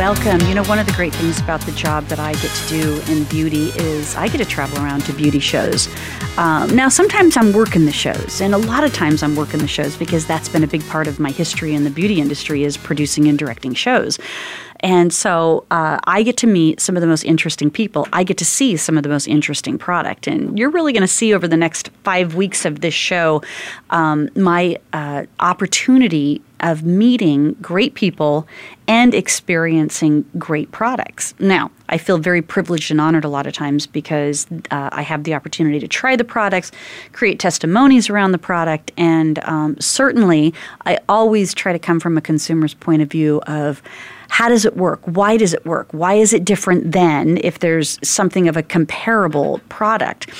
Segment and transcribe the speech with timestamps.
[0.00, 0.40] Welcome.
[0.48, 3.12] You know, one of the great things about the job that I get to do
[3.12, 5.90] in beauty is I get to travel around to beauty shows.
[6.38, 9.68] Um, now, sometimes I'm working the shows, and a lot of times I'm working the
[9.68, 12.78] shows because that's been a big part of my history in the beauty industry is
[12.78, 14.18] producing and directing shows.
[14.82, 18.08] And so uh, I get to meet some of the most interesting people.
[18.10, 20.26] I get to see some of the most interesting product.
[20.26, 23.42] And you're really going to see over the next five weeks of this show
[23.90, 28.46] um, my uh, opportunity of meeting great people
[28.86, 31.34] and experiencing great products.
[31.38, 35.24] Now, I feel very privileged and honored a lot of times because uh, I have
[35.24, 36.72] the opportunity to try the products,
[37.12, 40.54] create testimonies around the product, and um, certainly
[40.86, 43.82] I always try to come from a consumer's point of view of
[44.30, 45.00] how does it work?
[45.04, 45.88] Why does it work?
[45.90, 50.30] Why is it different than if there's something of a comparable product?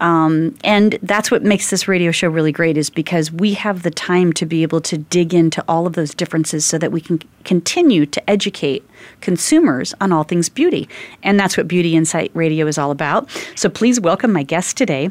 [0.00, 3.90] Um, and that's what makes this radio show really great is because we have the
[3.90, 7.20] time to be able to dig into all of those differences so that we can
[7.44, 8.84] continue to educate
[9.20, 10.88] consumers on all things beauty.
[11.22, 13.30] And that's what Beauty Insight Radio is all about.
[13.54, 15.10] So please welcome my guest today.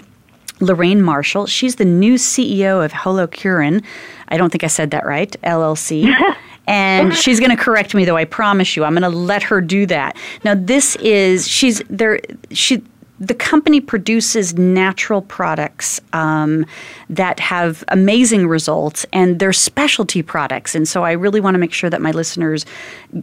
[0.59, 1.47] Lorraine Marshall.
[1.47, 3.83] She's the new CEO of Holocuren.
[4.29, 6.13] I don't think I said that right, LLC.
[6.67, 9.59] and she's going to correct me though i promise you i'm going to let her
[9.59, 12.81] do that now this is she's there she
[13.27, 16.65] the company produces natural products um,
[17.09, 20.75] that have amazing results and they're specialty products.
[20.75, 22.65] And so i really want to make sure that my listeners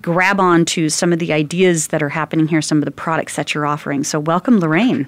[0.00, 3.36] grab on to some of the ideas that are happening here some of the products
[3.36, 4.04] that you're offering.
[4.04, 5.06] So welcome lorraine.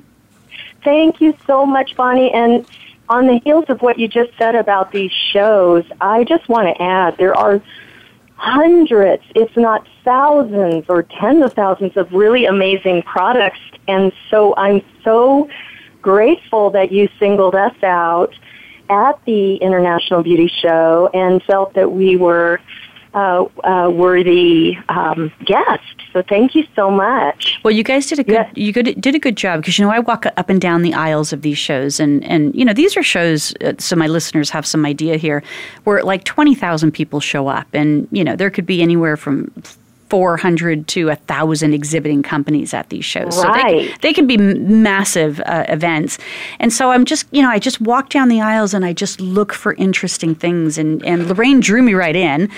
[0.85, 2.33] Thank you so much bonnie.
[2.33, 2.67] And
[3.09, 6.83] on the heels of what you just said about these shows i just want to
[6.83, 7.61] add there are
[8.43, 13.61] hundreds, if not thousands or tens of thousands of really amazing products.
[13.87, 15.49] And so I'm so
[16.03, 18.35] grateful that you singled us out
[18.91, 22.61] at the International Beauty Show and felt that we were
[23.15, 25.83] uh, uh, worthy um, guest.
[26.12, 27.59] So thank you so much.
[27.65, 28.53] Well, you guys did a good yes.
[28.55, 30.95] you good, did a good job because you know I walk up and down the
[30.95, 34.50] aisles of these shows and and you know these are shows uh, so my listeners
[34.50, 35.43] have some idea here
[35.84, 39.50] where like twenty thousand people show up and you know there could be anywhere from
[40.12, 43.43] 400 to 1,000 exhibiting companies at these shows.
[43.43, 43.62] Right.
[43.62, 46.19] So they, they can be massive uh, events.
[46.61, 49.23] And so I'm just, you know, I just walk down the aisles and I just
[49.23, 50.77] look for interesting things.
[50.77, 52.50] And, and Lorraine drew me right in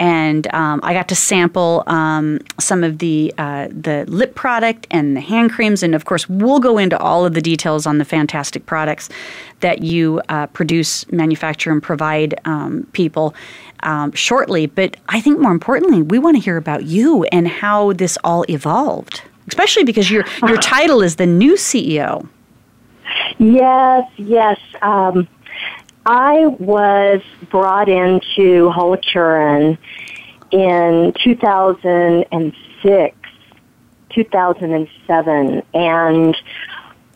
[0.00, 5.14] and um, I got to sample um, some of the uh, the lip product and
[5.14, 8.04] the hand creams, and of course, we'll go into all of the details on the
[8.06, 9.10] fantastic products
[9.60, 13.34] that you uh, produce, manufacture, and provide um, people
[13.82, 14.66] um, shortly.
[14.66, 18.46] But I think more importantly, we want to hear about you and how this all
[18.48, 22.26] evolved, especially because your your title is the new CEO.
[23.38, 24.58] Yes, yes.
[24.80, 25.28] Um,
[26.06, 29.76] I was brought into Holocuren
[30.50, 33.16] in 2006,
[34.08, 36.36] 2007, and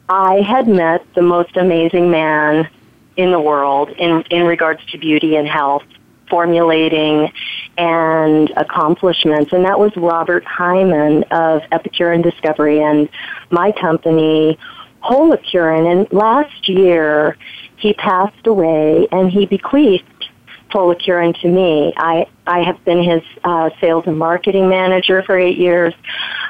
[0.09, 2.69] I had met the most amazing man
[3.17, 5.85] in the world in, in regards to beauty and health,
[6.29, 7.33] formulating
[7.79, 13.09] and accomplishments, and that was Robert Hyman of Epicurean Discovery and
[13.51, 14.59] my company,
[15.03, 15.91] Holocuren.
[15.91, 17.37] And last year,
[17.85, 20.31] he passed away and he bequeathed
[20.71, 21.93] Holocuren to me.
[21.99, 25.93] I, I have been his uh, sales and marketing manager for eight years.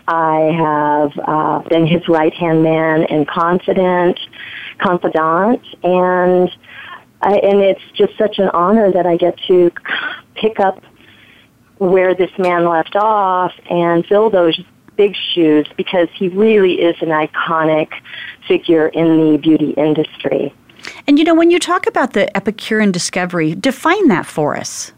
[0.06, 4.20] I have uh, been his right hand man and confidant,
[4.78, 6.48] confidant, and
[7.20, 9.72] I, and it's just such an honor that I get to
[10.36, 10.84] pick up
[11.78, 14.56] where this man left off and fill those
[14.94, 17.88] big shoes because he really is an iconic
[18.46, 20.54] figure in the beauty industry.
[21.06, 24.92] And you know, when you talk about the Epicurean discovery, define that for us.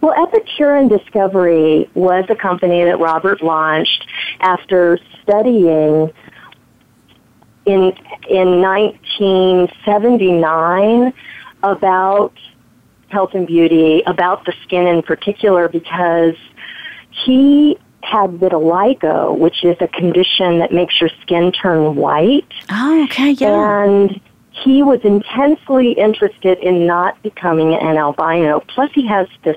[0.00, 4.06] Well, Epicurean Discovery was a company that Robert launched
[4.40, 6.12] after studying
[7.66, 7.92] in
[8.28, 11.12] in 1979
[11.62, 12.32] about
[13.08, 16.34] health and beauty, about the skin in particular, because
[17.10, 22.46] he had vitiligo, which is a condition that makes your skin turn white.
[22.70, 23.84] Oh, okay, yeah.
[23.84, 24.20] And
[24.64, 28.60] he was intensely interested in not becoming an albino.
[28.60, 29.56] Plus, he has this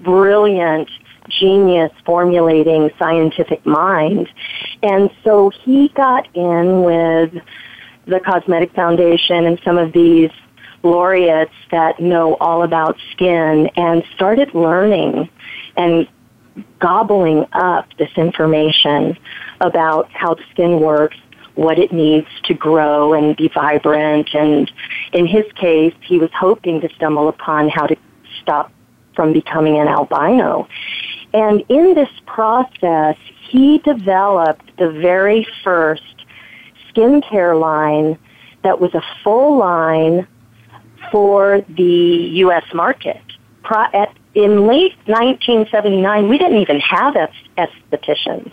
[0.00, 0.88] brilliant
[1.28, 4.28] genius formulating scientific mind.
[4.82, 7.32] And so he got in with
[8.06, 10.30] the Cosmetic Foundation and some of these
[10.82, 15.28] laureates that know all about skin and started learning
[15.76, 16.08] and
[16.80, 19.16] gobbling up this information
[19.60, 21.16] about how the skin works,
[21.54, 24.34] what it needs to grow and be vibrant.
[24.34, 24.70] And
[25.12, 27.96] in his case, he was hoping to stumble upon how to
[28.40, 28.72] stop
[29.14, 30.66] from becoming an albino.
[31.34, 33.16] And in this process,
[33.50, 36.02] he developed the very first
[36.90, 38.18] skincare line
[38.62, 40.26] that was a full line
[41.10, 42.64] for the U.S.
[42.72, 43.20] market.
[44.34, 47.14] In late 1979, we didn't even have
[47.58, 48.52] estheticians.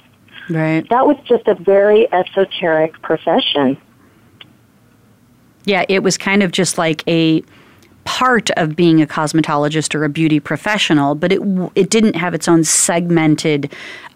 [0.50, 0.88] Right.
[0.90, 3.78] That was just a very esoteric profession.
[5.66, 7.44] Yeah, it was kind of just like a
[8.06, 11.42] part of being a cosmetologist or a beauty professional, but it
[11.76, 13.72] it didn't have its own segmented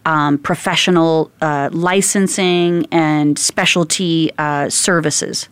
[0.05, 5.47] um, professional uh, licensing and specialty uh, services.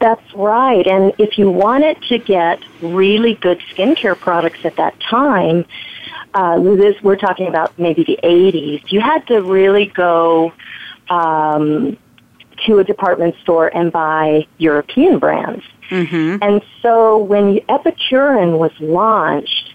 [0.00, 0.86] That's right.
[0.86, 5.64] And if you wanted to get really good skincare products at that time,
[6.34, 10.52] uh, this, we're talking about maybe the 80s, you had to really go
[11.10, 11.96] um,
[12.66, 15.64] to a department store and buy European brands.
[15.90, 16.38] Mm-hmm.
[16.42, 19.74] And so when Epicurean was launched,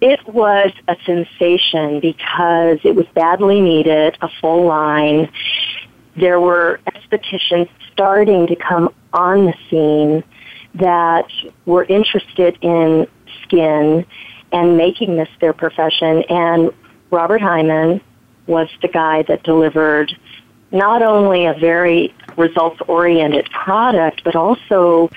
[0.00, 5.30] it was a sensation because it was badly needed, a full line.
[6.16, 10.24] There were estheticians starting to come on the scene
[10.74, 11.30] that
[11.64, 13.06] were interested in
[13.42, 14.04] skin
[14.52, 16.22] and making this their profession.
[16.28, 16.72] And
[17.10, 18.00] Robert Hyman
[18.46, 20.16] was the guy that delivered
[20.72, 25.10] not only a very results oriented product, but also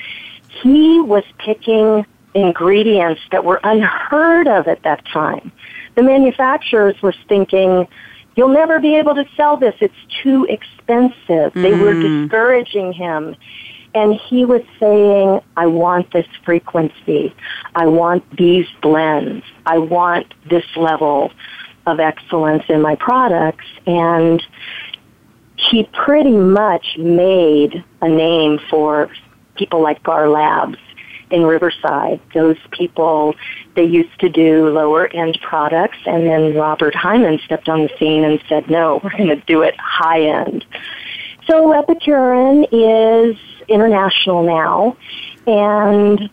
[0.61, 5.51] he was picking ingredients that were unheard of at that time.
[5.95, 7.87] The manufacturers were thinking,
[8.35, 9.75] you'll never be able to sell this.
[9.79, 9.93] It's
[10.23, 11.53] too expensive.
[11.53, 11.61] Mm.
[11.61, 12.23] They were mm.
[12.23, 13.35] discouraging him.
[13.95, 17.35] And he was saying, I want this frequency.
[17.75, 19.43] I want these blends.
[19.65, 21.31] I want this level
[21.87, 23.65] of excellence in my products.
[23.87, 24.43] And
[25.55, 29.09] he pretty much made a name for
[29.55, 30.77] people like Gar Labs
[31.31, 32.19] in Riverside.
[32.33, 33.35] Those people,
[33.75, 38.23] they used to do lower end products, and then Robert Hyman stepped on the scene
[38.23, 40.65] and said, no, we're going to do it high end.
[41.47, 43.35] So Epicurean is
[43.69, 44.97] international now,
[45.47, 46.29] and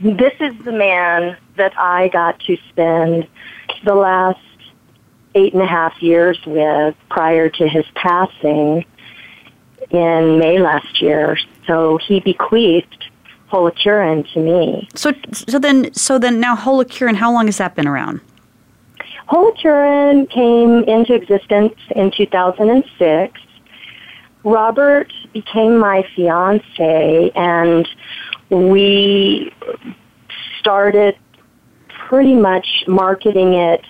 [0.00, 3.26] this is the man that I got to spend
[3.84, 4.38] the last
[5.34, 8.84] eight and a half years with prior to his passing
[9.90, 11.38] in May last year.
[11.66, 13.04] So he bequeathed
[13.50, 14.88] Holocuren to me.
[14.94, 18.20] So, so then, so then now Holocuren, how long has that been around?
[19.28, 23.40] Holocuren came into existence in 2006.
[24.44, 27.88] Robert became my fiance, and
[28.50, 29.52] we
[30.58, 31.16] started
[32.08, 33.84] pretty much marketing it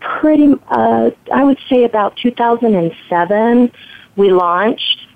[0.00, 3.72] pretty, uh, I would say about 2007,
[4.16, 5.06] we launched.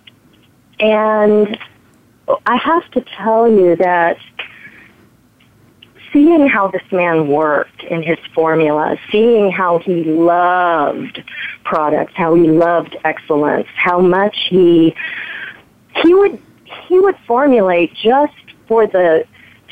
[0.78, 1.58] And
[2.46, 4.18] I have to tell you that
[6.12, 11.22] seeing how this man worked in his formula, seeing how he loved
[11.64, 14.94] products, how he loved excellence, how much he
[16.02, 16.42] he would
[16.88, 18.34] he would formulate just
[18.66, 19.24] for the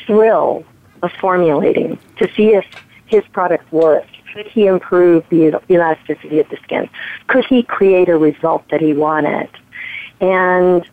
[0.05, 0.63] thrill
[1.01, 2.65] of formulating to see if
[3.05, 4.09] his product worked.
[4.33, 6.89] Could he improve the elasticity of the skin?
[7.27, 9.49] Could he create a result that he wanted?
[10.19, 10.87] And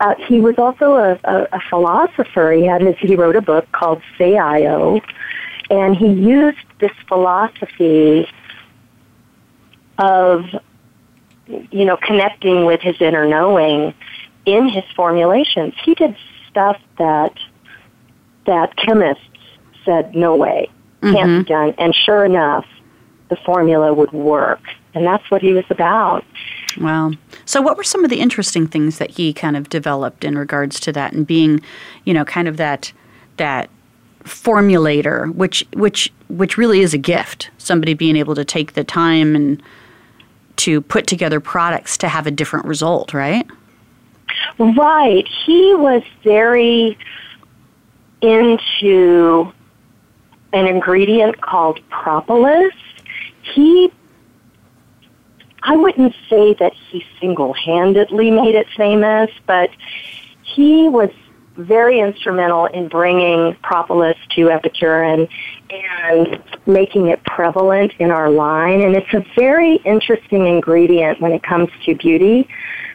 [0.00, 2.52] uh, he was also a, a, a philosopher.
[2.52, 5.00] He had his, he wrote a book called Say-io,
[5.70, 8.28] and he used this philosophy
[9.98, 10.44] of,
[11.46, 13.94] you know, connecting with his inner knowing
[14.46, 15.74] in his formulations.
[15.84, 16.16] He did
[16.50, 17.32] stuff that
[18.46, 19.24] that chemists
[19.84, 20.70] said no way
[21.12, 21.38] can't mm-hmm.
[21.40, 22.66] be done, and sure enough,
[23.28, 24.60] the formula would work.
[24.94, 26.24] And that's what he was about.
[26.78, 27.12] Wow.
[27.44, 30.80] So, what were some of the interesting things that he kind of developed in regards
[30.80, 31.60] to that and being,
[32.04, 32.92] you know, kind of that
[33.36, 33.70] that
[34.22, 37.50] formulator, which which which really is a gift.
[37.58, 39.62] Somebody being able to take the time and
[40.56, 43.46] to put together products to have a different result, right?
[44.58, 45.26] Right.
[45.46, 46.98] He was very
[48.20, 49.52] into
[50.52, 52.72] an ingredient called propolis.
[53.54, 53.92] He
[55.66, 59.70] I wouldn't say that he single-handedly made it famous, but
[60.42, 61.08] he was
[61.56, 65.26] very instrumental in bringing propolis to Epicurean
[65.70, 68.82] and making it prevalent in our line.
[68.82, 72.46] And it's a very interesting ingredient when it comes to beauty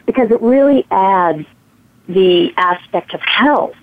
[0.06, 1.46] because it really adds
[2.08, 3.74] the aspect of health,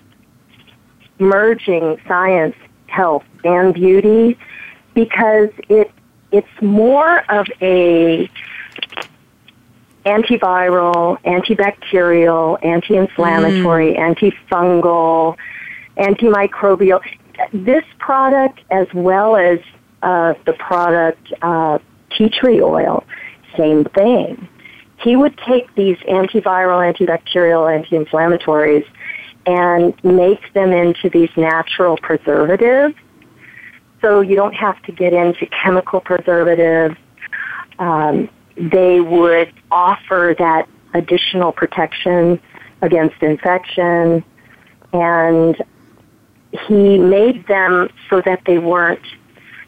[1.18, 2.56] merging science,
[2.86, 4.38] health, and beauty
[4.94, 5.90] because it
[6.30, 8.30] it's more of a
[10.04, 14.14] antiviral, antibacterial, anti-inflammatory, mm.
[14.48, 15.36] antifungal,
[15.96, 17.00] antimicrobial.
[17.52, 19.60] This product, as well as
[20.02, 21.78] uh, the product uh,
[22.10, 23.04] tea tree oil,
[23.56, 24.48] same thing.
[25.00, 28.86] He would take these antiviral, antibacterial, anti-inflammatories
[29.46, 32.94] and make them into these natural preservatives.
[34.00, 36.96] So you don't have to get into chemical preservatives.
[37.78, 42.40] Um, they would offer that additional protection
[42.82, 44.24] against infection
[44.92, 45.56] and
[46.68, 49.04] he made them so that they weren't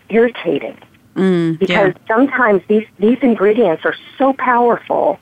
[0.08, 0.76] irritating.
[1.14, 2.06] Mm, because yeah.
[2.06, 5.18] sometimes these, these ingredients are so powerful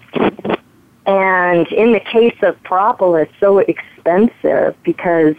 [1.09, 5.35] and in the case of propolis so expensive because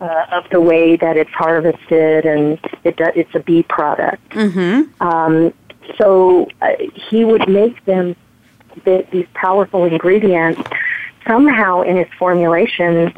[0.00, 4.26] uh, of the way that it's harvested and it, it's a bee product.
[4.30, 5.02] Mm-hmm.
[5.02, 5.52] Um,
[5.96, 8.14] so uh, he would make them
[8.84, 10.62] the, these powerful ingredients
[11.26, 13.12] somehow in his formulation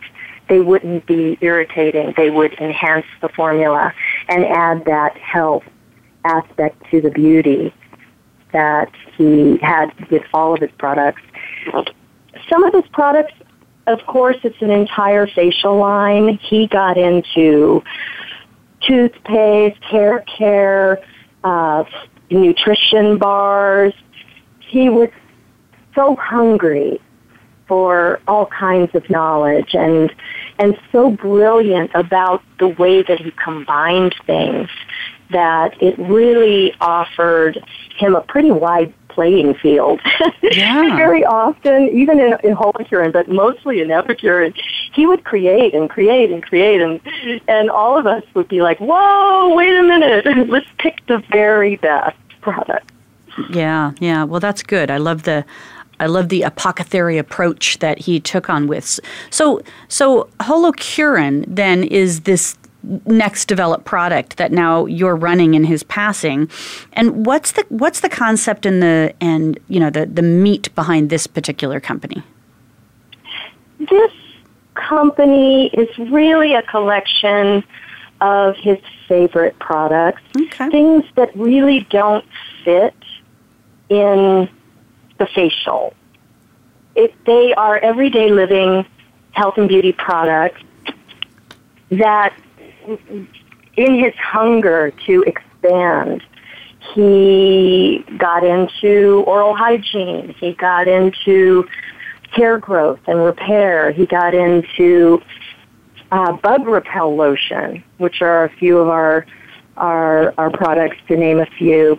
[0.49, 3.93] they wouldn't be irritating they would enhance the formula
[4.29, 5.65] and add that health
[6.25, 7.73] aspect to the beauty
[8.53, 11.23] that he had with all of his products.
[12.49, 13.33] Some of his products
[13.87, 16.39] of course it's an entire facial line.
[16.43, 17.83] He got into
[18.83, 21.01] toothpaste hair care
[21.45, 21.85] uh,
[22.31, 23.93] nutrition bars.
[24.61, 25.09] He was
[25.95, 27.01] so hungry
[27.67, 30.13] for all kinds of knowledge and
[30.59, 34.69] and so brilliant about the way that he combined things
[35.31, 37.63] that it really offered
[37.97, 40.01] him a pretty wide playing field.
[40.43, 40.97] Yeah.
[40.97, 44.53] Very often, even in, in Holocuren, but mostly in Epicurean,
[44.93, 47.01] he would create and create and create, and
[47.47, 50.27] and all of us would be like, "Whoa, wait a minute!
[50.49, 52.91] Let's pick the very best product."
[53.51, 54.25] Yeah, yeah.
[54.25, 54.91] Well, that's good.
[54.91, 55.45] I love the
[56.01, 58.99] I love the apothecary approach that he took on with.
[59.29, 65.83] So, so Holocuren then is this next developed product that now you're running in his
[65.83, 66.51] passing.
[66.93, 71.11] And what's the what's the concept and the and you know the the meat behind
[71.11, 72.23] this particular company?
[73.79, 74.13] This
[74.75, 77.65] company is really a collection
[78.21, 80.23] of his favorite products.
[80.37, 80.69] Okay.
[80.71, 82.25] things that really don't
[82.65, 82.95] fit
[83.89, 84.49] in
[85.19, 85.95] the facial.
[86.95, 88.85] It, they are everyday living
[89.33, 90.61] health and beauty products
[91.91, 92.35] that
[93.77, 96.23] in his hunger to expand,
[96.95, 100.35] he got into oral hygiene.
[100.39, 101.69] He got into
[102.33, 103.91] hair growth and repair.
[103.91, 105.23] He got into
[106.11, 109.27] uh, bug repel lotion, which are a few of our
[109.77, 111.99] our, our products, to name a few.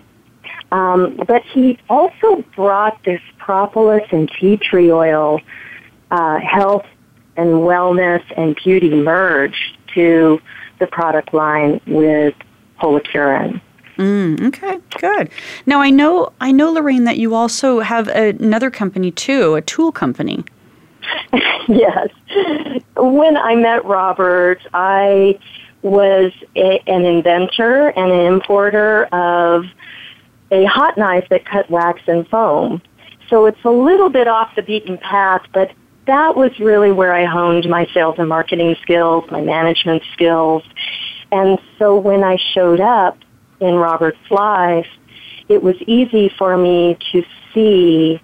[0.72, 5.42] Um, but he also brought this propolis and tea tree oil
[6.12, 6.86] uh, health
[7.38, 10.40] and wellness and beauty merge to
[10.82, 12.34] the product line with
[12.82, 13.62] Holocuren.
[13.98, 15.30] Mm, okay, good.
[15.66, 19.92] Now I know I know Lorraine that you also have another company too, a tool
[19.92, 20.44] company.
[21.68, 22.10] yes.
[22.98, 25.40] When I met Robert, I
[25.84, 29.66] was a, an inventor and an importer of
[30.52, 32.82] a hot knife that cut wax and foam.
[33.30, 35.72] So it's a little bit off the beaten path, but
[36.12, 40.62] that was really where I honed my sales and marketing skills, my management skills.
[41.32, 43.18] And so when I showed up
[43.62, 44.88] in Robert's life,
[45.48, 48.22] it was easy for me to see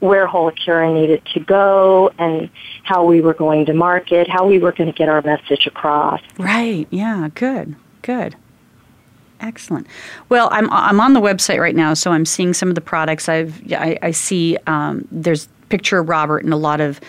[0.00, 2.50] where Holocuren needed to go and
[2.82, 6.20] how we were going to market, how we were going to get our message across.
[6.38, 6.88] Right.
[6.90, 7.28] Yeah.
[7.34, 7.76] Good.
[8.02, 8.34] Good.
[9.40, 9.86] Excellent.
[10.28, 13.28] Well, I'm I'm on the website right now, so I'm seeing some of the products.
[13.28, 17.00] I've I, I see um, there's picture Robert and a lot of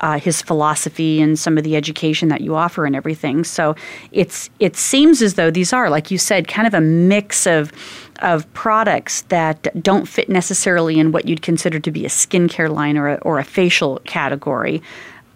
[0.00, 3.44] uh, his philosophy and some of the education that you offer and everything.
[3.44, 3.74] So
[4.12, 7.72] it's it seems as though these are, like you said, kind of a mix of
[8.20, 12.96] of products that don't fit necessarily in what you'd consider to be a skincare line
[12.96, 14.82] or a, or a facial category.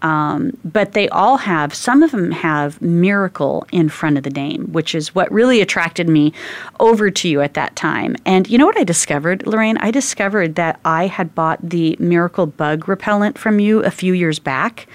[0.02, 4.66] Um, but they all have, some of them have miracle in front of the name,
[4.72, 6.32] which is what really attracted me
[6.80, 8.16] over to you at that time.
[8.26, 9.78] And you know what I discovered, Lorraine?
[9.78, 14.40] I discovered that I had bought the miracle bug repellent from you a few years
[14.40, 14.88] back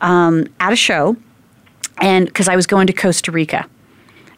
[0.00, 1.16] um, at a show,
[2.00, 3.66] and because I was going to Costa Rica.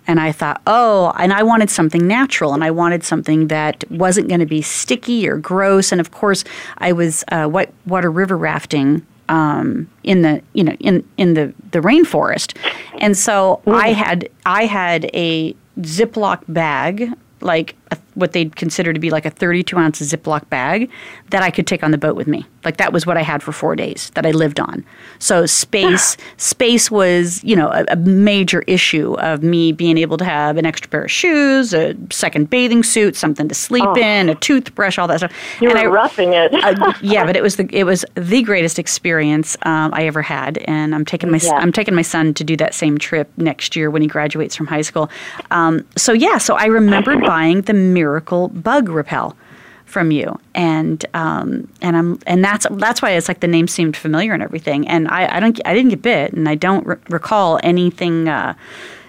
[0.07, 4.29] And I thought, oh, and I wanted something natural and I wanted something that wasn't
[4.29, 5.93] going to be sticky or gross.
[5.93, 6.43] And of course,
[6.79, 11.81] I was uh, whitewater river rafting um, in the you know in in the the
[11.81, 12.57] rainforest,
[12.99, 13.75] and so mm.
[13.75, 17.11] I had I had a Ziploc bag
[17.41, 20.91] like a, what they'd consider to be like a 32 ounce Ziploc bag
[21.31, 22.47] that I could take on the boat with me.
[22.65, 24.85] Like that was what I had for four days that I lived on.
[25.19, 30.25] So space, space was you know a, a, major issue of me being able to
[30.25, 33.97] have an extra pair of shoes, a second bathing suit, something to sleep oh.
[33.97, 35.33] in, a toothbrush, all that stuff.
[35.61, 36.53] You and were I, roughing it.
[36.53, 40.59] uh, yeah, but it was the it was the greatest experience um, I ever had,
[40.59, 41.53] and I'm taking my yeah.
[41.53, 44.67] I'm taking my son to do that same trip next year when he graduates from
[44.67, 45.11] high school.
[45.51, 49.37] Um, so yeah, so I remembered buying the Miracle Bug Repel
[49.85, 50.39] from you.
[50.55, 54.43] And um, and I'm and that's that's why it's like the name seemed familiar and
[54.43, 54.89] everything.
[54.89, 58.55] And I, I don't I didn't get bit and I don't re- recall anything uh,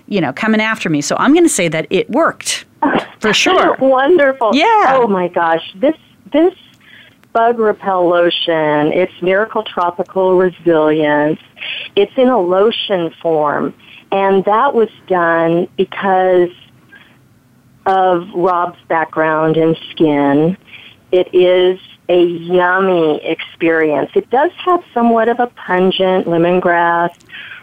[0.08, 1.00] you know coming after me.
[1.02, 2.66] So I'm going to say that it worked.
[3.20, 3.76] For sure.
[3.78, 4.52] Wonderful.
[4.54, 4.98] Yeah.
[5.00, 5.66] Oh my gosh.
[5.76, 5.96] This
[6.34, 6.56] this
[7.32, 11.40] bug repel lotion it's miracle tropical resilience.
[11.96, 13.74] It's in a lotion form.
[14.12, 16.50] And that was done because
[17.86, 20.58] of Rob's background and skin.
[21.12, 24.12] It is a yummy experience.
[24.16, 27.16] It does have somewhat of a pungent lemongrass,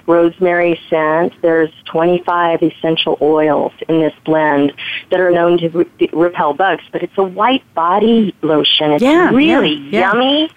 [0.06, 1.34] rosemary scent.
[1.42, 4.72] There's 25 essential oils in this blend
[5.10, 8.92] that are known to re- repel bugs, but it's a white body lotion.
[8.92, 10.12] It's yeah, really yeah, yeah.
[10.12, 10.50] yummy.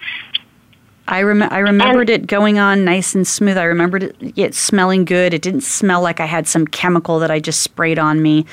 [1.07, 3.57] I, rem- I remembered and, it going on nice and smooth.
[3.57, 5.33] I remembered it, it smelling good.
[5.33, 8.45] It didn't smell like I had some chemical that I just sprayed on me.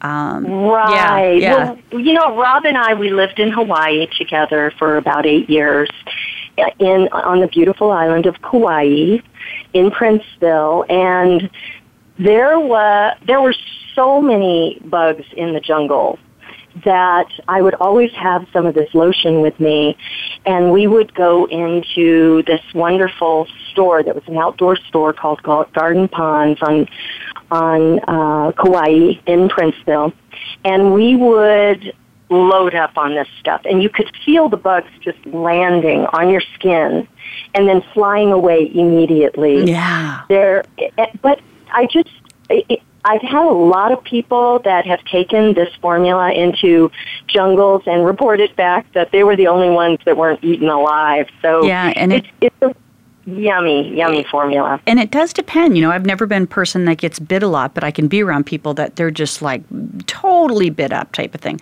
[0.00, 1.40] Um, right.
[1.40, 1.76] Yeah, yeah.
[1.90, 5.88] Well, you know, Rob and I, we lived in Hawaii together for about eight years
[6.78, 9.18] in on the beautiful island of Kauai
[9.72, 11.50] in Princeville, and
[12.18, 13.54] there was there were
[13.94, 16.18] so many bugs in the jungle
[16.84, 19.96] that I would always have some of this lotion with me,
[20.46, 26.08] and we would go into this wonderful store that was an outdoor store called Garden
[26.08, 26.88] Ponds on
[27.50, 30.12] on uh, Kauai in Princeville,
[30.64, 31.94] and we would
[32.30, 36.42] load up on this stuff, and you could feel the bugs just landing on your
[36.54, 37.08] skin
[37.54, 39.64] and then flying away immediately.
[39.64, 40.22] Yeah.
[40.28, 40.64] There,
[41.22, 41.40] but
[41.72, 42.10] I just.
[42.50, 46.90] It, I've had a lot of people that have taken this formula into
[47.26, 51.28] jungles and reported back that they were the only ones that weren't eaten alive.
[51.40, 52.74] So yeah, and it's, it, it's a
[53.36, 54.80] yummy, yummy formula.
[54.86, 55.76] And it does depend.
[55.76, 58.08] You know, I've never been a person that gets bit a lot, but I can
[58.08, 59.62] be around people that they're just like
[60.06, 61.60] totally bit up type of thing.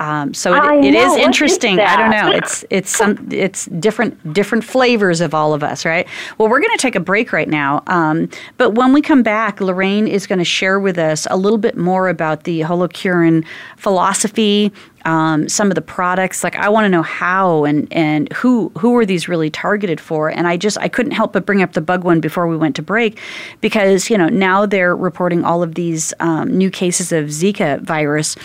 [0.00, 1.78] Um, so it, it is interesting.
[1.78, 2.36] Is I don't know.
[2.36, 6.06] It's it's some it's different different flavors of all of us, right?
[6.38, 9.60] Well, we're going to take a break right now, um, but when we come back,
[9.60, 13.44] Lorraine is going to share with us a little bit more about the holocuren
[13.76, 14.72] philosophy,
[15.04, 16.42] um, some of the products.
[16.42, 20.28] Like I want to know how and and who who are these really targeted for?
[20.28, 22.76] And I just I couldn't help but bring up the bug one before we went
[22.76, 23.18] to break
[23.60, 28.36] because you know now they're reporting all of these um, new cases of Zika virus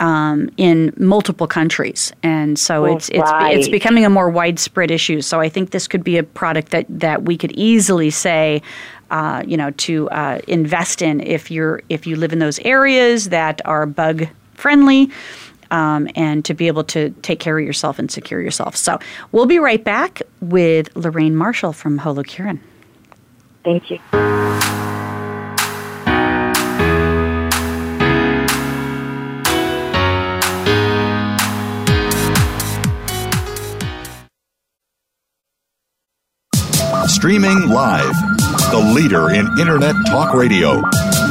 [0.00, 3.56] um, in multiple countries, and so it's it's right.
[3.56, 5.20] it's becoming a more widespread issue.
[5.20, 8.62] So I think this could be a product that that we could easily say.
[9.10, 13.28] Uh, you know, to uh, invest in if you're if you live in those areas
[13.28, 15.10] that are bug friendly,
[15.70, 18.76] um, and to be able to take care of yourself and secure yourself.
[18.76, 18.98] So
[19.30, 22.58] we'll be right back with Lorraine Marshall from Holocuren.
[23.62, 23.98] Thank you.
[37.24, 38.14] Streaming live.
[38.70, 40.82] The leader in Internet talk radio.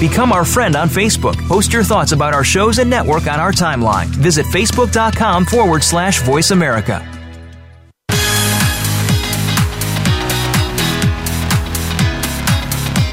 [0.00, 1.36] Become our friend on Facebook.
[1.46, 4.06] Post your thoughts about our shows and network on our timeline.
[4.06, 7.06] Visit facebook.com forward slash voice America.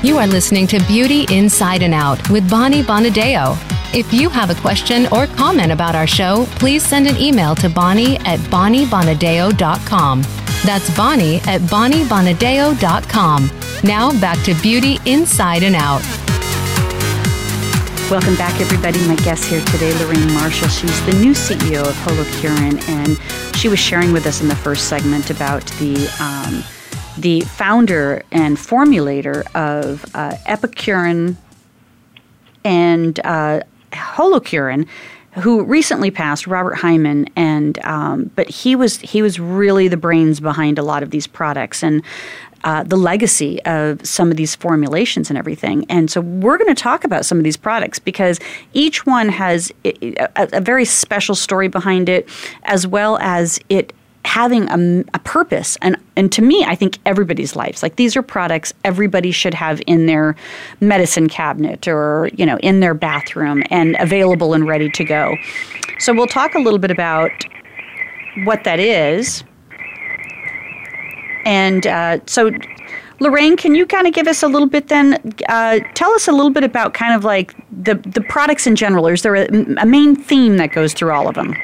[0.02, 3.58] You are listening to Beauty Inside and Out with Bonnie Bonadeo.
[3.94, 7.68] If you have a question or comment about our show, please send an email to
[7.68, 10.22] Bonnie at BonnieBonadeo.com.
[10.66, 13.52] That's Bonnie at BonnieBonadeo.com.
[13.84, 16.02] Now back to Beauty Inside and Out.
[18.10, 19.06] Welcome back, everybody.
[19.06, 20.70] My guest here today, Lorraine Marshall.
[20.70, 24.88] She's the new CEO of Holocuren, and she was sharing with us in the first
[24.88, 26.64] segment about the um,
[27.18, 31.36] the founder and formulator of uh, Epicurean
[32.64, 33.60] and uh,
[33.92, 34.88] Holocuren
[35.42, 40.40] who recently passed, Robert Hyman, and um, but he was he was really the brains
[40.40, 42.02] behind a lot of these products, and
[42.64, 45.86] uh, the legacy of some of these formulations and everything.
[45.90, 48.40] And so we're going to talk about some of these products because
[48.74, 52.30] each one has a, a very special story behind it,
[52.64, 53.94] as well as it
[54.26, 58.22] having a, a, purpose and and to me I think everybody's lives like these are
[58.22, 60.36] products everybody should have in their
[60.82, 65.38] medicine cabinet or you know in their bathroom and available and ready to go.
[66.00, 67.32] So we'll talk a little bit about
[68.44, 69.46] what that is
[71.48, 72.52] and uh, so,
[73.22, 75.34] Lorraine, can you kind of give us a little bit then?
[75.48, 79.08] Uh, tell us a little bit about kind of like the, the products in general.
[79.08, 79.48] Is there a,
[79.80, 81.56] a main theme that goes through all of them?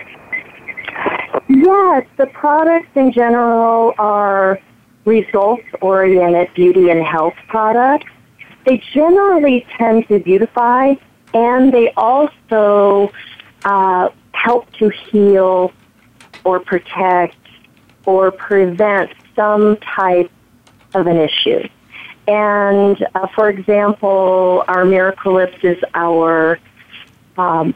[1.50, 4.58] Yes, the products in general are
[5.04, 8.10] results oriented beauty and health products.
[8.66, 10.96] They generally tend to beautify
[11.34, 13.12] and they also
[13.66, 15.74] uh, help to heal
[16.46, 17.36] or protect
[18.06, 20.32] or prevent some type
[20.94, 21.68] of an issue.
[22.28, 26.60] And uh, for example, our Miracle Lips is our
[27.38, 27.76] um,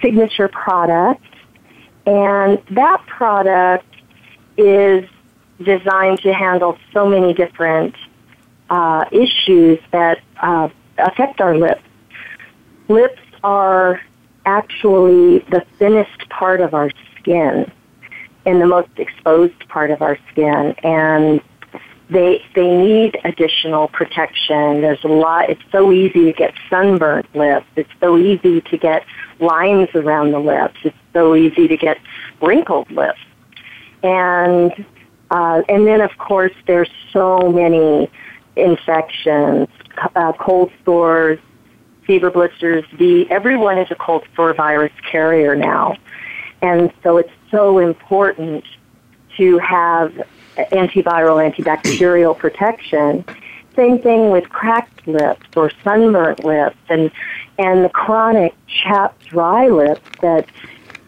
[0.00, 1.24] signature product,
[2.06, 3.86] and that product
[4.56, 5.08] is
[5.62, 7.94] designed to handle so many different
[8.70, 11.82] uh, issues that uh, affect our lips.
[12.88, 14.00] Lips are
[14.44, 17.70] actually the thinnest part of our skin
[18.44, 21.40] in the most exposed part of our skin and
[22.12, 24.82] they they need additional protection.
[24.82, 27.66] There's a lot it's so easy to get sunburnt lips.
[27.76, 29.04] It's so easy to get
[29.40, 30.76] lines around the lips.
[30.84, 31.98] It's so easy to get
[32.40, 33.20] wrinkled lips.
[34.02, 34.84] And
[35.30, 38.10] uh, and then of course there's so many
[38.56, 39.68] infections,
[40.14, 41.38] uh, cold sores,
[42.06, 42.84] fever blisters.
[42.98, 45.96] The everyone is a cold sore virus carrier now.
[46.60, 48.64] And so it's so important
[49.36, 50.12] to have
[50.56, 53.24] antiviral, antibacterial protection.
[53.76, 57.10] Same thing with cracked lips or sunburnt lips and,
[57.58, 60.46] and the chronic chapped dry lips that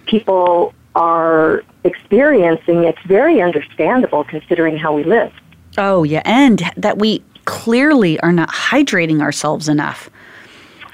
[0.07, 2.85] people are experiencing.
[2.85, 5.33] It's very understandable considering how we live.
[5.77, 6.23] Oh, yeah.
[6.25, 10.09] And that we clearly are not hydrating ourselves enough.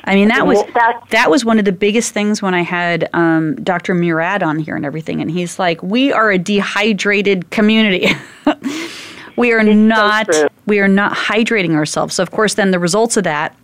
[0.04, 0.62] I mean, that was
[1.10, 3.94] that was one of the biggest things when I had um, Dr.
[3.94, 8.08] Murad on here and everything, and he's like, "We are a dehydrated community.
[9.36, 12.78] we are it's not so we are not hydrating ourselves." So, of course, then the
[12.78, 13.54] results of that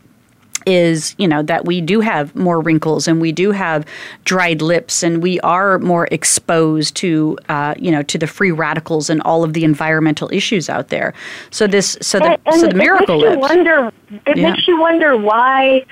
[0.66, 3.87] is you know that we do have more wrinkles and we do have
[4.25, 9.09] dried lips and we are more exposed to uh, you know to the free radicals
[9.09, 11.14] and all of the environmental issues out there.
[11.51, 13.35] So this so the and, so the miracle it makes.
[13.35, 13.92] You wonder,
[14.27, 14.51] it yeah.
[14.51, 15.87] makes you wonder why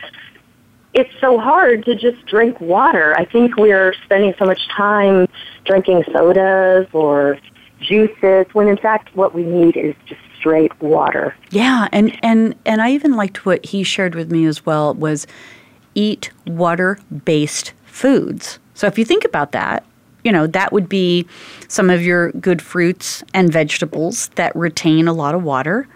[0.94, 3.14] it's so hard to just drink water.
[3.18, 5.28] I think we're spending so much time
[5.64, 7.38] drinking sodas or
[7.80, 11.35] juices when in fact what we need is just straight water.
[11.50, 15.26] Yeah, and and and I even liked what he shared with me as well was
[15.94, 18.59] eat water-based foods.
[18.74, 19.85] So if you think about that,
[20.24, 21.26] you know, that would be
[21.68, 25.87] some of your good fruits and vegetables that retain a lot of water.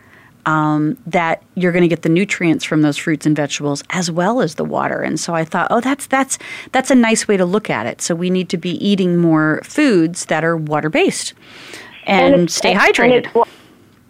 [0.49, 4.41] Um, that you're going to get the nutrients from those fruits and vegetables as well
[4.41, 5.03] as the water.
[5.03, 6.39] And so I thought, oh, that's that's
[6.73, 8.01] that's a nice way to look at it.
[8.01, 11.35] So we need to be eating more foods that are water based
[12.07, 13.27] and, And stay and hydrated.
[13.27, 13.51] it's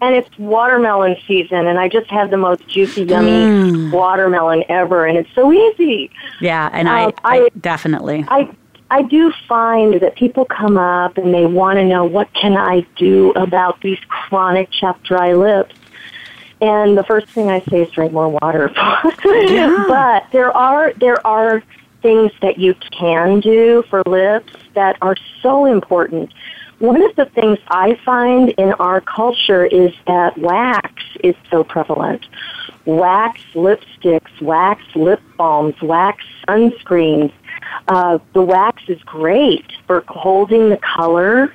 [0.01, 3.91] And it's watermelon season, and I just had the most juicy, yummy Mm.
[3.91, 6.09] watermelon ever, and it's so easy.
[6.39, 8.23] yeah, and um, I, I I- definitely.
[8.29, 8.47] I
[8.91, 12.85] I do find that people come up and they want to know what can I
[12.95, 15.75] do about these chronic chapped dry lips.
[16.61, 18.69] And the first thing I say is drink more water.
[19.23, 21.63] but there are there are
[22.01, 26.33] things that you can do for lips that are so important.
[26.79, 32.25] One of the things I find in our culture is that wax is so prevalent.
[32.85, 37.33] Wax lipsticks, wax lip balms, wax sunscreens.
[37.89, 41.53] Uh, the wax is great for holding the color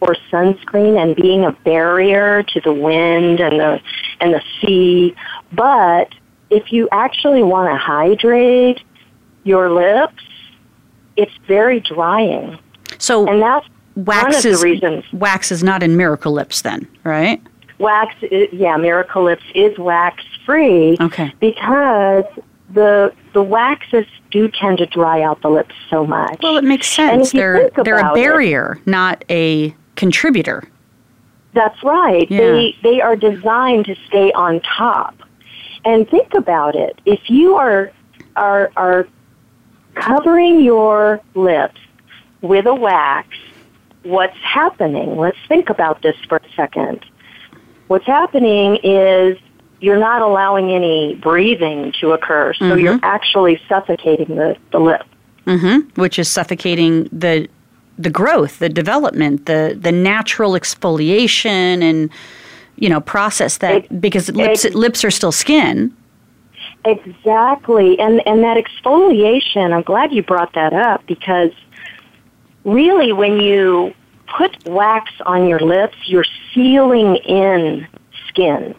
[0.00, 3.80] or sunscreen and being a barrier to the wind and the
[4.20, 5.14] and the sea.
[5.52, 6.14] But
[6.50, 8.82] if you actually want to hydrate
[9.44, 10.22] your lips,
[11.16, 12.58] it's very drying,
[12.98, 15.04] So and that's wax one of is the reasons.
[15.12, 17.40] wax is not in Miracle Lips, then, right?
[17.78, 18.14] Wax,
[18.52, 21.32] yeah, Miracle Lips is wax free Okay.
[21.40, 22.24] because
[22.74, 26.38] the the waxes do tend to dry out the lips so much.
[26.42, 27.32] Well, it makes sense.
[27.32, 30.68] They're they're a about it- barrier, not a contributor.
[31.52, 32.30] That's right.
[32.30, 32.38] Yeah.
[32.38, 35.14] They they are designed to stay on top.
[35.84, 37.00] And think about it.
[37.06, 37.90] If you are
[38.36, 39.08] are are
[39.94, 41.80] covering your lips
[42.42, 43.28] with a wax,
[44.02, 45.16] what's happening?
[45.16, 47.04] Let's think about this for a second.
[47.88, 49.38] What's happening is
[49.80, 55.02] you're not allowing any breathing to occur, so you're actually suffocating the, the lip.
[55.44, 57.48] hmm which is suffocating the
[57.98, 62.10] the growth, the development, the the natural exfoliation and
[62.76, 65.94] you know process that Ex- because lips ex- lips are still skin.
[66.84, 67.98] Exactly.
[67.98, 71.52] And and that exfoliation, I'm glad you brought that up because
[72.64, 73.94] really when you
[74.36, 77.86] put wax on your lips, you're sealing in
[78.28, 78.74] skin.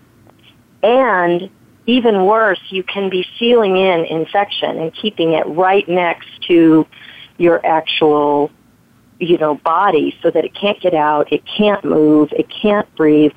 [0.83, 1.49] And
[1.85, 6.85] even worse, you can be sealing in infection and keeping it right next to
[7.37, 8.51] your actual
[9.19, 13.33] you know body so that it can't get out, it can't move, it can't breathe.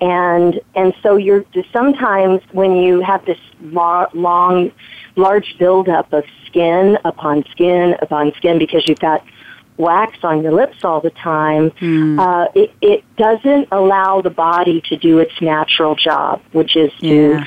[0.00, 4.70] And and so you're sometimes when you have this lo- long
[5.16, 9.24] large buildup of skin upon skin upon skin because you've got
[9.78, 11.72] wax on your lips all the time
[12.18, 17.06] uh, it, it doesn't allow the body to do its natural job which is to
[17.06, 17.46] Yeah.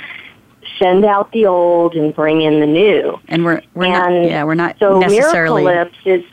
[0.79, 3.19] send out the old and bring in the new.
[3.27, 6.23] And we're we're not yeah, we're not so necessarily miracle lips is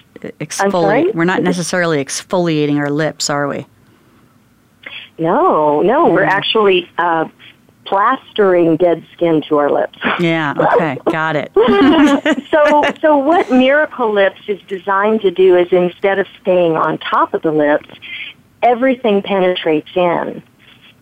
[1.14, 3.66] We're not necessarily exfoliating our lips, are we?
[5.18, 7.28] no no we're actually uh,
[7.85, 10.98] plastering dead skin to our lips Yeah, okay.
[11.11, 11.52] Got it.
[12.50, 17.35] so so what miracle lips is designed to do is instead of staying on top
[17.35, 17.88] of the lips
[18.62, 20.42] everything penetrates in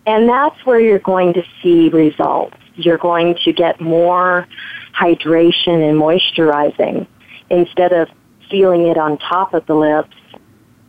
[0.05, 4.47] and that's where you're going to see results you're going to get more
[4.93, 7.07] hydration and moisturizing
[7.49, 8.07] instead of
[8.49, 10.15] feeling it on top of the lips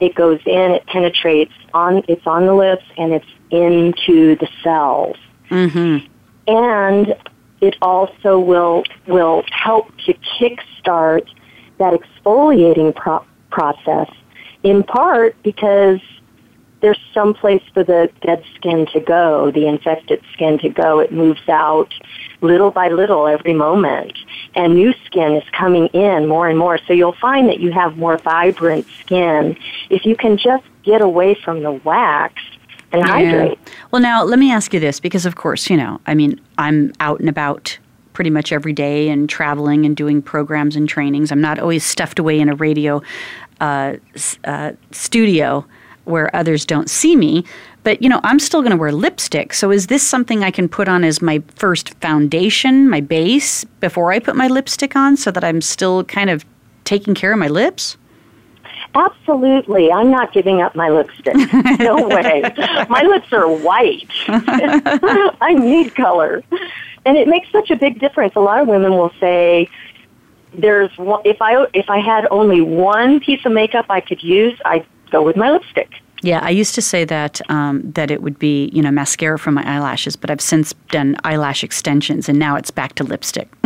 [0.01, 5.16] it goes in it penetrates on it's on the lips and it's into the cells
[5.51, 6.07] Mhm.
[6.47, 7.16] and
[7.61, 11.27] it also will will help to kickstart
[11.79, 14.09] that exfoliating pro- process.
[14.62, 16.01] In part because
[16.81, 21.01] there's some place for the dead skin to go, the infected skin to go.
[21.01, 21.93] It moves out
[22.41, 24.12] little by little every moment,
[24.55, 26.79] and new skin is coming in more and more.
[26.87, 29.57] So you'll find that you have more vibrant skin
[29.91, 32.41] if you can just get away from the wax
[32.93, 33.59] and hydrate.
[33.91, 36.93] Well, now let me ask you this because, of course, you know, I mean, I'm
[37.01, 37.79] out and about
[38.12, 41.31] pretty much every day and traveling and doing programs and trainings.
[41.31, 43.03] I'm not always stuffed away in a radio
[43.61, 43.97] uh,
[44.45, 45.67] uh, studio
[46.09, 47.44] where others don't see me.
[47.85, 49.55] But, you know, I'm still going to wear lipstick.
[49.55, 54.12] So is this something I can put on as my first foundation, my base, before
[54.12, 56.44] I put my lipstick on so that I'm still kind of
[56.85, 57.97] taking care of my lips?
[58.94, 59.92] Absolutely.
[59.92, 61.35] I'm not giving up my lipstick.
[61.79, 62.42] No way.
[62.88, 64.09] my lips are white.
[64.29, 66.42] I need color.
[67.07, 68.35] And it makes such a big difference.
[68.35, 69.68] A lot of women will say,
[70.55, 74.59] there's one, if I if I had only one piece of makeup I could use,
[74.64, 75.90] I'd go with my lipstick.
[76.23, 79.53] Yeah, I used to say that um, that it would be you know mascara for
[79.53, 83.49] my eyelashes, but I've since done eyelash extensions, and now it's back to lipstick,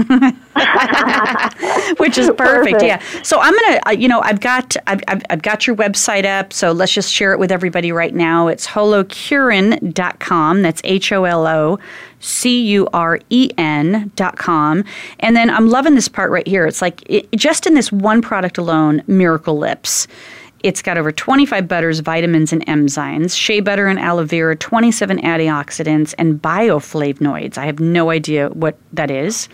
[1.97, 2.83] which is perfect, perfect.
[2.83, 3.01] Yeah.
[3.23, 6.53] So I'm gonna uh, you know I've got I've, I've, I've, got your website up,
[6.53, 8.49] so let's just share it with everybody right now.
[8.49, 10.63] It's holocuren.com.
[10.63, 11.79] That's H O L O
[12.21, 14.85] C U R E N dot com.
[15.21, 16.67] And then I'm loving this part right here.
[16.67, 20.07] It's like it, just in this one product alone, Miracle Lips.
[20.63, 26.15] It's got over 25 butters, vitamins, and enzymes, shea butter and aloe vera, 27 antioxidants,
[26.19, 27.59] and bioflavonoids.
[27.59, 29.49] I have no idea what that is.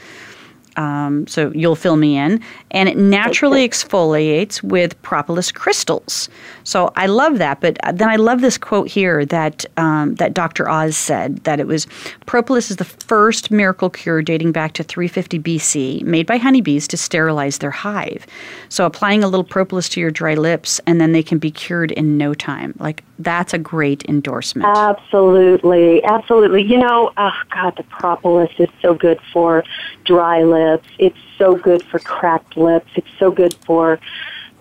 [0.79, 2.41] Um, so you'll fill me in.
[2.71, 6.29] And it naturally exfoliates with propolis crystals.
[6.62, 7.61] So I love that.
[7.61, 10.69] But then I love this quote here that um, that Dr.
[10.69, 11.87] Oz said that it was
[12.27, 16.97] propolis is the first miracle cure dating back to 350 BC, made by honeybees to
[16.97, 18.25] sterilize their hive.
[18.69, 21.91] So applying a little propolis to your dry lips, and then they can be cured
[21.93, 22.75] in no time.
[22.79, 24.68] Like that's a great endorsement.
[24.76, 26.62] Absolutely, absolutely.
[26.62, 29.64] You know, oh God, the propolis is so good for
[30.04, 30.88] dry lips.
[30.98, 32.90] It's so good for cracked lips.
[32.94, 33.98] It's so good for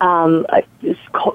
[0.01, 0.61] um, uh,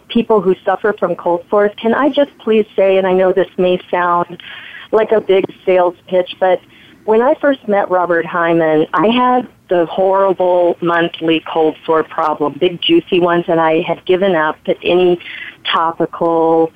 [0.09, 1.73] people who suffer from cold sores.
[1.77, 4.43] Can I just please say, and I know this may sound
[4.91, 6.61] like a big sales pitch, but
[7.05, 12.81] when I first met Robert Hyman, I had the horrible monthly cold sore problem, big
[12.81, 15.21] juicy ones, and I had given up at any
[15.65, 16.73] topical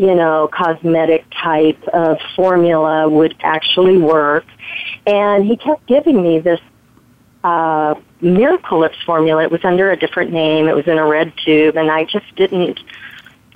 [0.00, 4.46] you know, cosmetic type of formula would actually work.
[5.06, 6.58] And he kept giving me this
[7.44, 9.42] uh, Miracle Lips formula.
[9.42, 10.68] It was under a different name.
[10.68, 12.80] It was in a red tube, and I just didn't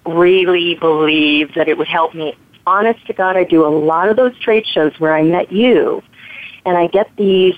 [0.04, 2.36] really believe that it would help me.
[2.66, 6.02] Honest to God, I do a lot of those trade shows where I met you,
[6.66, 7.56] and I get these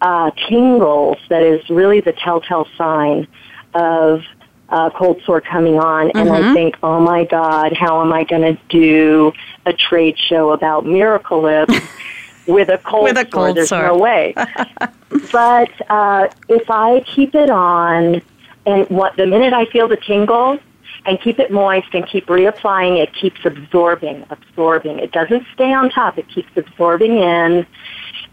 [0.00, 3.28] uh, tingles that is really the telltale sign
[3.74, 4.22] of
[4.68, 6.50] uh, cold sore coming on, and mm-hmm.
[6.50, 9.32] I think, oh my God, how am I going to do
[9.64, 11.74] a trade show about Miracle Lips
[12.46, 13.30] with a cold with a sore?
[13.30, 13.82] Cold There's sore.
[13.82, 14.34] no way.
[15.32, 18.22] but uh, if I keep it on,
[18.64, 20.58] and what the minute I feel the tingle,
[21.06, 24.98] and keep it moist and keep reapplying, it keeps absorbing, absorbing.
[24.98, 26.18] It doesn't stay on top.
[26.18, 27.66] It keeps absorbing in.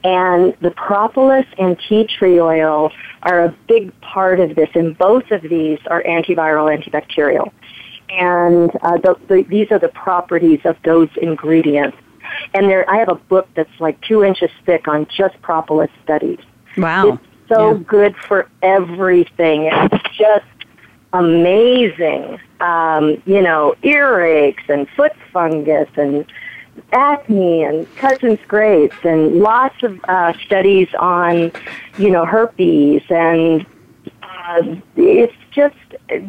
[0.04, 5.32] And the propolis and tea tree oil are a big part of this, and both
[5.32, 7.52] of these are antiviral, antibacterial.
[8.10, 11.98] And uh, the, the, these are the properties of those ingredients.
[12.54, 16.39] And there, I have a book that's like two inches thick on just propolis studies.
[16.78, 17.13] Wow.
[17.13, 17.84] It's so yeah.
[17.88, 19.70] good for everything.
[19.72, 20.46] It's just
[21.13, 22.39] amazing.
[22.60, 26.26] Um, you know, earaches and foot fungus and
[26.92, 31.52] acne and Cousins Grace and lots of uh, studies on,
[31.98, 33.66] you know, herpes and
[34.22, 35.76] uh, it's just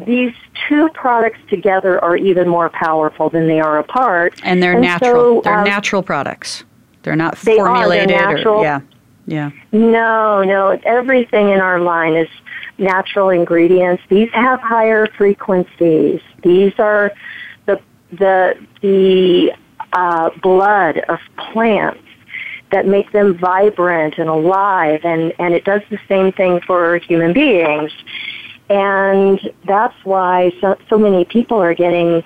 [0.05, 0.33] these
[0.67, 4.39] two products together are even more powerful than they are apart.
[4.43, 5.13] And they're and natural.
[5.13, 6.63] So, they're um, natural products.
[7.03, 8.11] They're not they formulated.
[8.11, 8.59] Are, they're natural.
[8.59, 8.81] Or, yeah.
[9.27, 9.51] Yeah.
[9.71, 10.79] No, no.
[10.83, 12.29] Everything in our line is
[12.77, 14.03] natural ingredients.
[14.07, 16.21] These have higher frequencies.
[16.43, 17.11] These are
[17.65, 17.81] the
[18.11, 19.51] the the
[19.95, 22.01] uh, blood of plants
[22.71, 27.31] that make them vibrant and alive, and, and it does the same thing for human
[27.33, 27.91] beings.
[28.69, 32.23] And that's why so, so many people are getting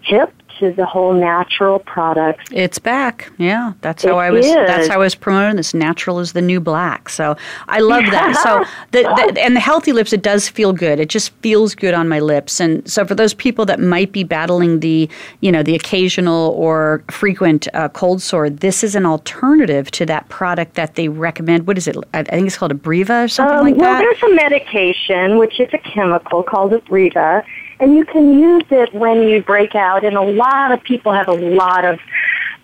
[0.00, 2.44] hip to the whole natural products.
[2.52, 3.30] It's back.
[3.38, 4.46] Yeah, that's how It I was.
[4.46, 4.54] is.
[4.54, 5.74] That's how I was promoting this.
[5.74, 7.08] Natural is the new black.
[7.08, 7.36] So
[7.68, 8.36] I love that.
[8.42, 9.02] So the,
[9.34, 10.98] the and the healthy lips, it does feel good.
[11.00, 12.60] It just feels good on my lips.
[12.60, 15.08] And so for those people that might be battling the,
[15.40, 20.28] you know, the occasional or frequent uh, cold sore, this is an alternative to that
[20.28, 21.66] product that they recommend.
[21.66, 21.96] What is it?
[22.14, 24.00] I I think it's called Abreva or something Um, like well, that.
[24.02, 27.42] Well, there's a medication which is a chemical called Abreva,
[27.82, 30.04] and you can use it when you break out.
[30.04, 31.98] And a lot of people have a lot of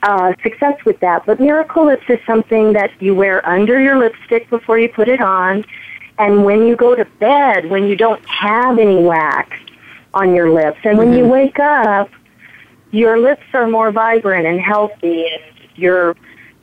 [0.04, 1.26] uh, success with that.
[1.26, 5.20] But Miracle Lips is something that you wear under your lipstick before you put it
[5.20, 5.64] on,
[6.18, 9.57] and when you go to bed, when you don't have any wax
[10.14, 12.11] on your lips, and when you wake up,
[12.92, 15.42] your lips are more vibrant and healthy, and
[15.74, 16.16] your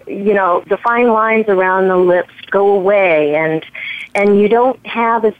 [0.07, 3.65] you know the fine lines around the lips go away, and
[4.15, 5.33] and you don't have as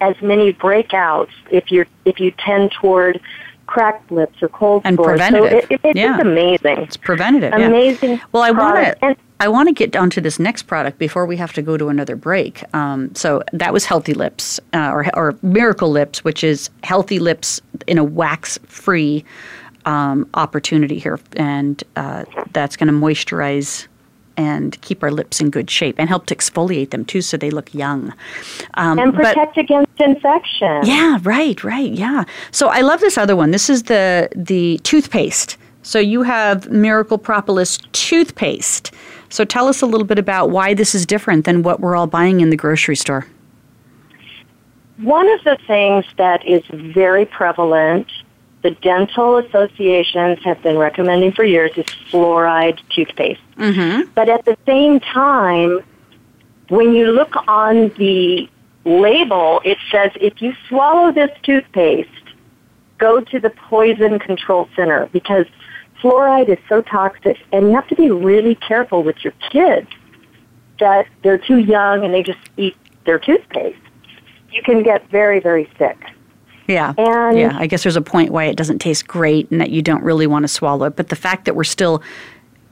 [0.00, 3.20] as many breakouts if you're if you tend toward
[3.66, 5.08] cracked lips or cold And sores.
[5.18, 5.50] preventative.
[5.50, 6.20] So it, it, it's Yeah.
[6.20, 6.78] amazing.
[6.78, 7.52] It's preventative.
[7.58, 7.66] yeah.
[7.66, 9.16] Amazing Well, I want to.
[9.38, 11.88] I want to get down to this next product before we have to go to
[11.88, 12.62] another break.
[12.74, 17.60] Um, so that was Healthy Lips uh, or, or Miracle Lips, which is healthy lips
[17.86, 19.24] in a wax-free
[19.84, 23.86] um, opportunity here, and uh, that's going to moisturize
[24.36, 27.50] and keep our lips in good shape and help to exfoliate them too so they
[27.50, 28.12] look young.
[28.74, 30.84] Um, and protect but, against infection.
[30.84, 32.24] Yeah, right, right, yeah.
[32.50, 33.50] So I love this other one.
[33.50, 35.56] This is the the toothpaste.
[35.82, 38.92] So you have Miracle Propolis toothpaste.
[39.28, 42.06] So tell us a little bit about why this is different than what we're all
[42.08, 43.26] buying in the grocery store.
[44.98, 48.08] One of the things that is very prevalent,
[48.62, 53.40] the dental associations have been recommending for years, is fluoride toothpaste.
[53.56, 54.10] Mm-hmm.
[54.14, 55.80] But at the same time,
[56.68, 58.48] when you look on the
[58.84, 62.08] label, it says if you swallow this toothpaste,
[62.98, 65.46] go to the poison control center because
[66.02, 69.88] fluoride is so toxic and you have to be really careful with your kids
[70.80, 73.78] that they're too young and they just eat their toothpaste
[74.56, 75.98] you can get very, very sick.
[76.66, 76.94] Yeah.
[76.98, 79.82] And yeah, I guess there's a point why it doesn't taste great and that you
[79.82, 80.96] don't really want to swallow it.
[80.96, 82.02] But the fact that we're still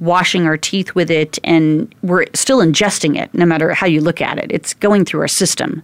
[0.01, 4.21] washing our teeth with it and we're still ingesting it, no matter how you look
[4.21, 5.83] at it, it's going through our system.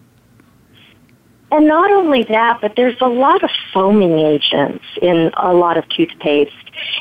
[1.52, 5.88] And not only that, but there's a lot of foaming agents in a lot of
[5.88, 6.52] toothpaste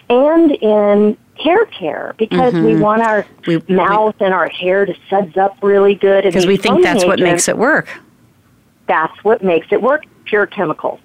[0.10, 2.66] and in hair care because mm-hmm.
[2.66, 6.24] we want our we, mouth we, and our hair to suds up really good.
[6.24, 7.89] Because we think that's agents, what makes it work.
[8.88, 10.99] That's what makes it work, pure chemicals.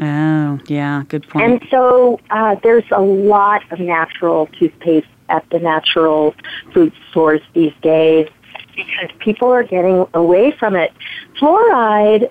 [0.00, 1.44] Oh, yeah, good point.
[1.44, 6.34] And so uh, there's a lot of natural toothpaste at the natural
[6.72, 8.28] food stores these days
[8.76, 10.92] because people are getting away from it.
[11.40, 12.30] Fluoride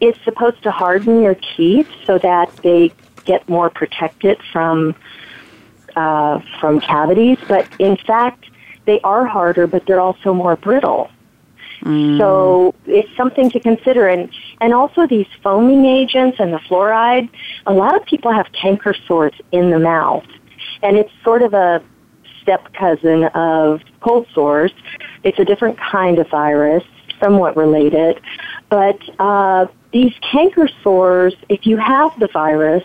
[0.00, 2.92] is supposed to harden your teeth so that they
[3.24, 4.94] get more protected from
[5.96, 8.50] uh, from cavities, but in fact,
[8.84, 11.10] they are harder, but they're also more brittle.
[11.86, 12.18] Mm.
[12.18, 14.08] So it's something to consider.
[14.08, 14.28] And,
[14.60, 17.28] and also these foaming agents and the fluoride,
[17.64, 20.26] a lot of people have canker sores in the mouth.
[20.82, 21.82] And it's sort of a
[22.42, 24.72] step cousin of cold sores.
[25.22, 26.82] It's a different kind of virus,
[27.20, 28.20] somewhat related.
[28.68, 32.82] But uh, these canker sores, if you have the virus,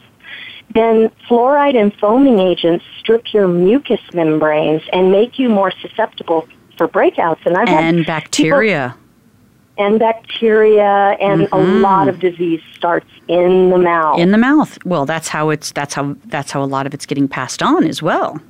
[0.75, 6.47] then fluoride and foaming agents strip your mucous membranes and make you more susceptible
[6.81, 7.45] for breakouts.
[7.45, 8.95] And I've and bacteria.
[8.95, 11.53] People, and bacteria and mm-hmm.
[11.53, 14.19] a lot of disease starts in the mouth.
[14.19, 14.77] In the mouth.
[14.83, 17.83] Well, that's how it's that's how that's how a lot of it's getting passed on
[17.83, 18.41] as well.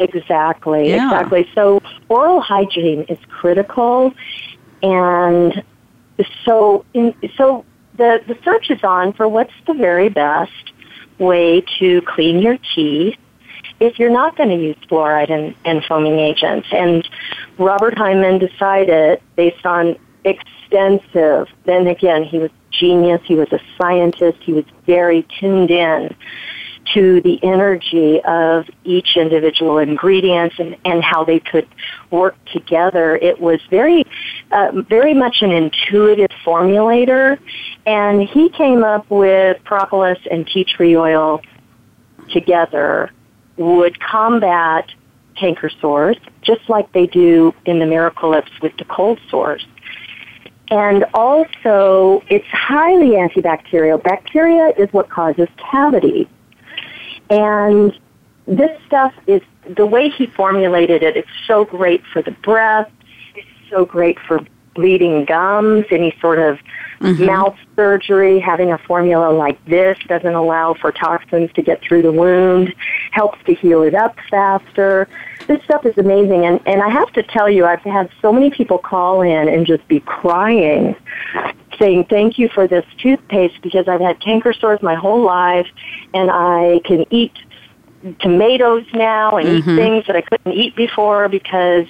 [0.00, 0.90] Exactly.
[0.90, 1.06] Yeah.
[1.06, 1.48] Exactly.
[1.54, 4.12] So oral hygiene is critical
[4.82, 5.62] and
[6.44, 7.64] so in, so
[7.96, 10.72] the the search is on for what's the very best
[11.18, 13.16] way to clean your teeth
[13.80, 16.68] if you're not going to use fluoride and, and foaming agents.
[16.72, 17.08] And
[17.58, 24.38] Robert Hyman decided based on extensive, then again, he was genius, he was a scientist,
[24.40, 26.14] he was very tuned in
[26.92, 31.66] to the energy of each individual ingredient and, and how they could
[32.10, 33.16] work together.
[33.16, 34.04] It was very,
[34.52, 37.38] uh, very much an intuitive formulator,
[37.86, 41.40] and he came up with propolis and tea tree oil
[42.30, 43.10] together
[43.56, 44.90] would combat
[45.36, 49.66] canker sores, just like they do in the Miracle Lips with the cold sores.
[50.70, 54.02] And also, it's highly antibacterial.
[54.02, 56.28] Bacteria is what causes cavity.
[57.30, 57.98] And
[58.46, 59.42] this stuff is,
[59.76, 62.90] the way he formulated it, it's so great for the breath,
[63.34, 64.40] it's so great for
[64.74, 66.58] bleeding gums, any sort of
[67.00, 67.24] mm-hmm.
[67.24, 72.12] mouth surgery, having a formula like this doesn't allow for toxins to get through the
[72.12, 72.74] wound,
[73.12, 75.08] helps to heal it up faster.
[75.46, 76.46] This stuff is amazing.
[76.46, 79.66] And, and I have to tell you, I've had so many people call in and
[79.66, 80.96] just be crying
[81.78, 85.66] saying thank you for this toothpaste because I've had canker sores my whole life
[86.12, 87.32] and I can eat
[88.20, 89.70] tomatoes now and mm-hmm.
[89.70, 91.86] eat things that I couldn't eat before because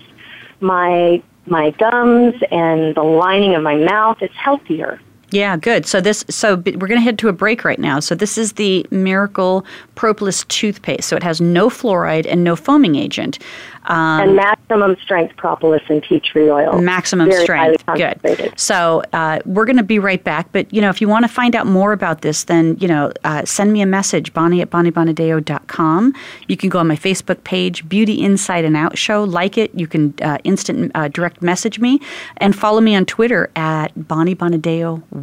[0.60, 5.00] my my gums and the lining of my mouth is healthier.
[5.34, 5.84] Yeah, good.
[5.84, 7.98] So this, so we're going to head to a break right now.
[7.98, 9.66] So this is the Miracle
[9.96, 11.08] Propolis toothpaste.
[11.08, 13.40] So it has no fluoride and no foaming agent.
[13.86, 16.80] Um, and maximum strength propolis and tea tree oil.
[16.80, 17.84] Maximum Very strength.
[17.96, 18.58] Good.
[18.58, 20.50] So uh, we're going to be right back.
[20.52, 23.12] But, you know, if you want to find out more about this, then, you know,
[23.24, 26.14] uh, send me a message, Bonnie at BonnieBonadeo.com.
[26.48, 29.24] You can go on my Facebook page, Beauty Inside and Out Show.
[29.24, 29.74] Like it.
[29.74, 32.00] You can uh, instant uh, direct message me.
[32.38, 34.34] And follow me on Twitter at Bonnie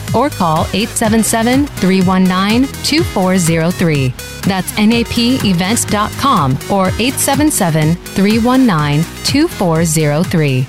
[0.15, 4.13] or call 877 319 2403.
[4.47, 10.67] That's napevents.com or 877 319 2403.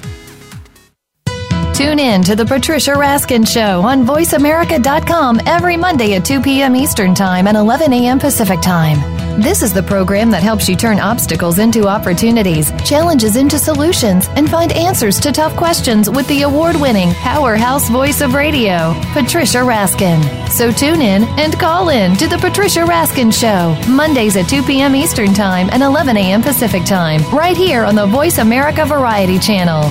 [1.74, 6.76] Tune in to the Patricia Raskin Show on VoiceAmerica.com every Monday at 2 p.m.
[6.76, 8.18] Eastern Time and 11 a.m.
[8.18, 9.21] Pacific Time.
[9.38, 14.48] This is the program that helps you turn obstacles into opportunities, challenges into solutions, and
[14.48, 20.22] find answers to tough questions with the award winning powerhouse voice of radio, Patricia Raskin.
[20.50, 24.94] So tune in and call in to The Patricia Raskin Show, Mondays at 2 p.m.
[24.94, 26.42] Eastern Time and 11 a.m.
[26.42, 29.90] Pacific Time, right here on the Voice America Variety Channel.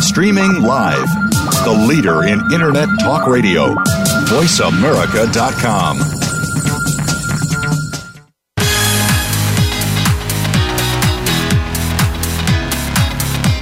[0.00, 1.08] Streaming live,
[1.64, 3.74] the leader in Internet talk radio,
[4.24, 6.17] voiceamerica.com.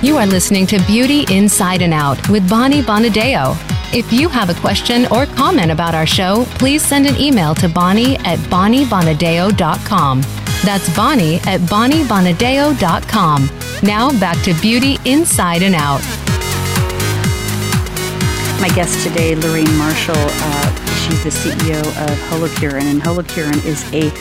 [0.07, 3.57] You are listening to Beauty Inside and Out with Bonnie Bonadeo.
[3.93, 7.69] If you have a question or comment about our show, please send an email to
[7.69, 10.21] Bonnie at BonnieBonadeo.com.
[10.65, 13.51] That's Bonnie at BonnieBonadeo.com.
[13.83, 16.03] Now back to Beauty Inside and Out.
[18.61, 24.13] My guest today, Lorraine Marshall, uh, she's the CEO of Holocuren, and Holocuren is a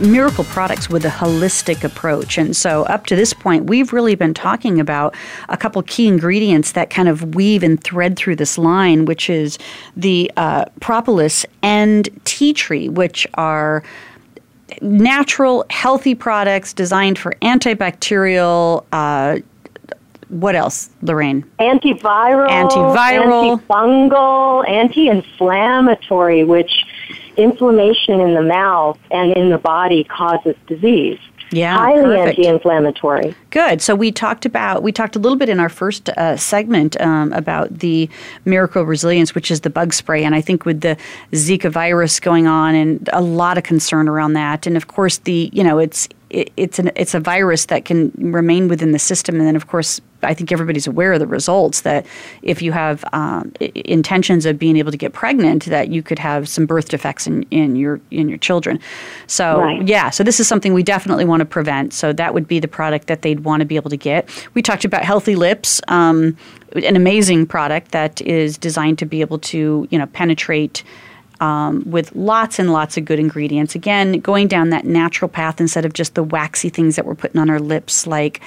[0.00, 2.38] miracle products with a holistic approach.
[2.38, 5.14] And so, up to this point, we've really been talking about
[5.48, 9.58] a couple key ingredients that kind of weave and thread through this line, which is
[9.96, 13.82] the uh, propolis and tea tree, which are
[14.80, 18.84] natural, healthy products designed for antibacterial.
[18.92, 19.38] Uh,
[20.28, 21.44] what else, Lorraine?
[21.60, 23.60] Antiviral, Antiviral.
[23.60, 26.84] antifungal, anti-inflammatory, which
[27.36, 31.18] inflammation in the mouth and in the body causes disease.
[31.52, 33.34] Yeah, highly anti-inflammatory.
[33.50, 33.80] Good.
[33.80, 37.32] So we talked about we talked a little bit in our first uh, segment um,
[37.32, 38.10] about the
[38.44, 40.96] Miracle Resilience, which is the bug spray, and I think with the
[41.32, 45.48] Zika virus going on and a lot of concern around that, and of course the
[45.52, 49.36] you know it's it, it's an it's a virus that can remain within the system,
[49.36, 52.06] and then of course I think everybody's aware of the results that
[52.42, 56.18] if you have um, i- intentions of being able to get pregnant, that you could
[56.18, 58.78] have some birth defects in, in your in your children.
[59.26, 59.86] So Right.
[59.86, 61.92] yeah, so this is something we definitely want to prevent.
[61.92, 64.28] So that would be the product that they'd want to be able to get.
[64.54, 65.80] We talked about healthy lips.
[65.88, 66.36] Um,
[66.74, 70.82] an amazing product that is designed to be able to you know penetrate
[71.40, 73.74] um, with lots and lots of good ingredients.
[73.74, 77.38] Again, going down that natural path instead of just the waxy things that we're putting
[77.40, 78.40] on our lips, like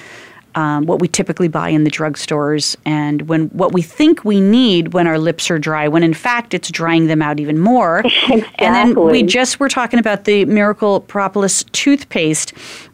[0.54, 4.92] um, what we typically buy in the drugstores, and when what we think we need
[4.92, 8.02] when our lips are dry, when in fact it's drying them out even more.
[8.60, 12.52] And then we just were talking about the Miracle Propolis toothpaste.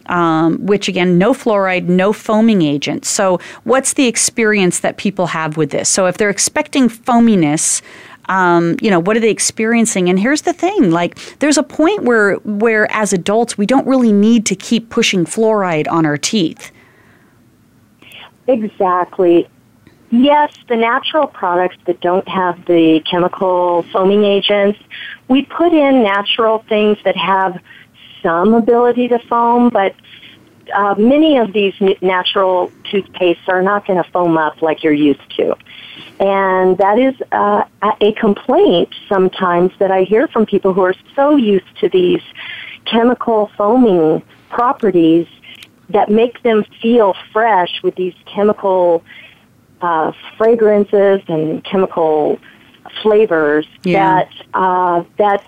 [0.08, 3.04] Um, which again, no fluoride, no foaming agent.
[3.04, 5.88] So, what's the experience that people have with this?
[5.88, 7.82] So, if they're expecting foaminess,
[8.28, 12.02] um, you know what are they experiencing and here's the thing like there's a point
[12.02, 16.72] where where as adults we don't really need to keep pushing fluoride on our teeth
[18.46, 19.48] Exactly.
[20.10, 24.78] Yes, the natural products that don't have the chemical foaming agents,
[25.28, 27.60] we put in natural things that have
[28.22, 29.94] some ability to foam, but
[30.74, 35.28] uh, many of these natural toothpastes are not going to foam up like you're used
[35.36, 35.56] to.
[36.20, 40.94] And that is uh, a- a complaint sometimes that I hear from people who are
[41.14, 42.22] so used to these
[42.84, 45.26] chemical foaming properties
[45.90, 49.04] that make them feel fresh with these chemical
[49.80, 52.38] uh, fragrances and chemical
[53.02, 54.24] flavors Yeah.
[54.24, 55.44] that uh, that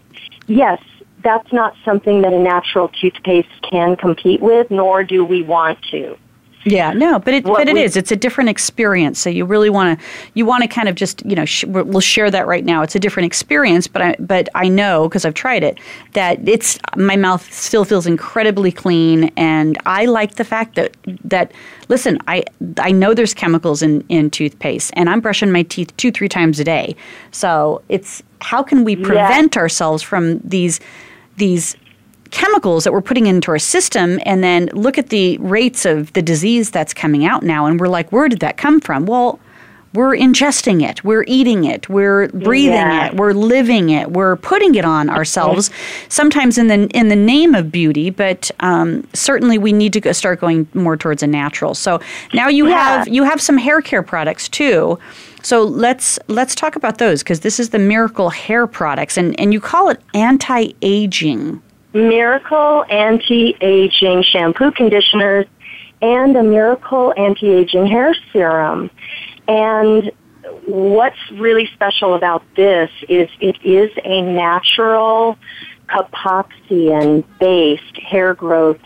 [0.46, 0.80] yes
[1.22, 6.16] that's not something that a natural toothpaste can compete with nor do we want to
[6.64, 7.96] Yeah, no, but it What but it we- is.
[7.96, 9.18] It's a different experience.
[9.20, 11.84] So you really want to you want to kind of just you know sh- we'll
[11.84, 12.82] we'll share that right now.
[12.82, 15.78] It's a different experience, but I but I know because I've tried it
[16.14, 21.52] that it's my mouth still feels incredibly clean, and I like the fact that that
[21.88, 22.44] listen, I
[22.78, 26.58] I know there's chemicals in in toothpaste, and I'm brushing my teeth two three times
[26.60, 26.96] a day.
[27.30, 30.80] So it's how can we prevent ourselves from these
[31.36, 31.76] these
[32.30, 36.22] chemicals that we're putting into our system and then look at the rates of the
[36.22, 39.38] disease that's coming out now and we're like where did that come from well
[39.94, 43.06] we're ingesting it, we're eating it, we're breathing Yeah.
[43.06, 45.70] it, we're living it, we're putting it on ourselves.
[46.10, 50.12] Sometimes in the in the name of beauty, but um, certainly we need to go,
[50.12, 51.74] start going more towards a natural.
[51.74, 52.00] So
[52.34, 52.98] now you Yeah.
[52.98, 54.98] have you have some hair care products too.
[55.42, 59.54] So let's let's talk about those because this is the Miracle Hair products, and and
[59.54, 61.62] you call it anti aging.
[61.92, 65.46] Miracle anti-aging shampoo conditioners
[66.02, 68.90] and a Miracle anti-aging hair serum.
[69.46, 70.10] And
[70.66, 75.38] what's really special about this is it is a natural
[75.88, 78.80] capoxian-based hair growth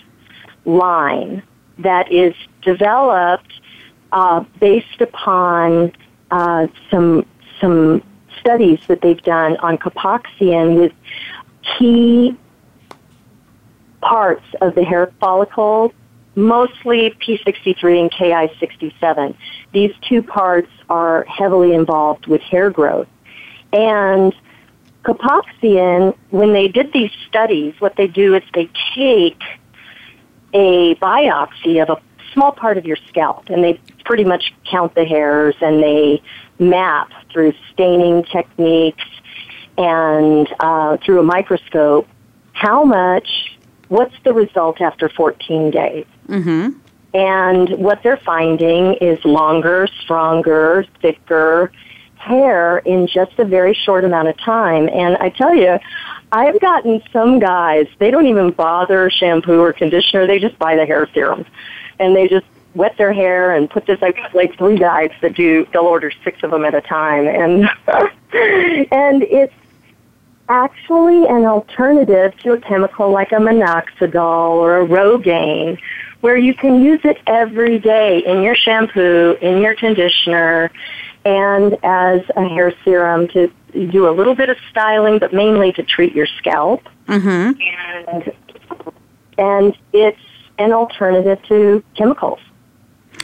[0.64, 1.42] line
[1.78, 3.53] that is developed
[4.12, 5.90] uh, based upon
[6.30, 7.26] uh, some
[7.61, 8.03] some
[8.40, 10.92] studies that they've done on capoxian with
[11.78, 12.36] key
[14.03, 15.92] parts of the hair follicle,
[16.34, 19.34] mostly P63 and KI67.
[19.72, 23.09] These two parts are heavily involved with hair growth.
[23.72, 24.34] And
[25.05, 29.40] Capoxian, when they did these studies, what they do is they take
[30.53, 32.00] a biopsy of a
[32.34, 36.22] small part of your scalp and they pretty much count the hairs and they
[36.59, 39.05] map through staining techniques
[39.78, 42.07] and uh, through a microscope
[42.53, 43.51] how much,
[43.93, 46.07] what's the result after 14 days.
[46.26, 46.70] Mm-hmm.
[47.14, 51.70] And what they're finding is longer, stronger, thicker
[52.16, 54.88] hair in just a very short amount of time.
[54.88, 55.78] And I tell you,
[56.30, 60.86] I've gotten some guys, they don't even bother shampoo or conditioner, they just buy the
[60.86, 61.45] hair serum.
[61.99, 65.34] And they just wet their hair and put this, I've got like three guys that
[65.34, 67.26] do, they'll order six of them at a time.
[67.26, 67.68] And,
[68.90, 69.53] and it's
[70.53, 75.78] actually an alternative to a chemical like a minoxidil or a Rogaine,
[76.20, 80.70] where you can use it every day in your shampoo, in your conditioner,
[81.24, 85.82] and as a hair serum to do a little bit of styling, but mainly to
[85.82, 86.86] treat your scalp.
[87.07, 87.59] Mm-hmm.
[88.09, 88.32] And
[89.38, 90.20] and it's
[90.59, 92.40] an alternative to chemicals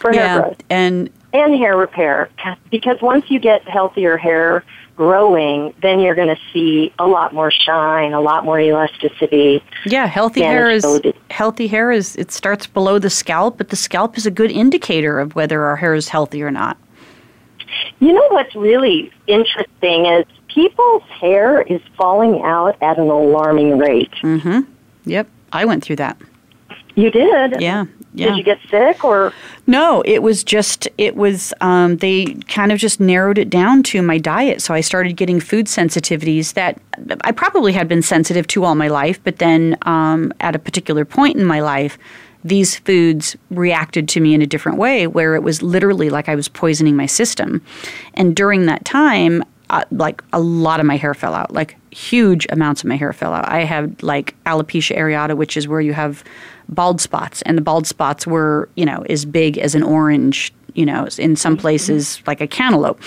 [0.01, 2.31] for hair Yeah, growth and and hair repair
[2.71, 4.65] because once you get healthier hair
[4.97, 10.07] growing then you're going to see a lot more shine a lot more elasticity yeah,
[10.07, 10.85] healthy hair is
[11.31, 15.21] healthy hair is it starts below the scalp, but the scalp is a good indicator
[15.21, 16.77] of whether our hair is healthy or not.
[18.01, 24.11] you know what's really interesting is people's hair is falling out at an alarming rate
[24.23, 24.61] Mm-hmm.
[25.05, 26.17] Yep, I went through that.
[26.97, 27.85] you did Yeah,
[28.15, 28.29] yeah.
[28.29, 29.33] did you get sick or
[29.67, 34.03] No, it was just it was um, they kind of just narrowed it down to
[34.03, 34.63] my diet.
[34.63, 36.81] So I started getting food sensitivities that
[37.23, 41.05] I probably had been sensitive to all my life, but then um, at a particular
[41.05, 41.99] point in my life,
[42.45, 46.35] these foods reacted to me in a different way, where it was literally like I
[46.35, 47.63] was poisoning my system.
[48.15, 52.47] And during that time, uh, like a lot of my hair fell out, like huge
[52.51, 53.49] amounts of my hair fell out.
[53.49, 56.25] I had like alopecia areata, which is where you have
[56.69, 60.85] bald spots, and the bald spots were, you know, as big as an orange, you
[60.87, 63.01] know, in some places like a cantaloupe.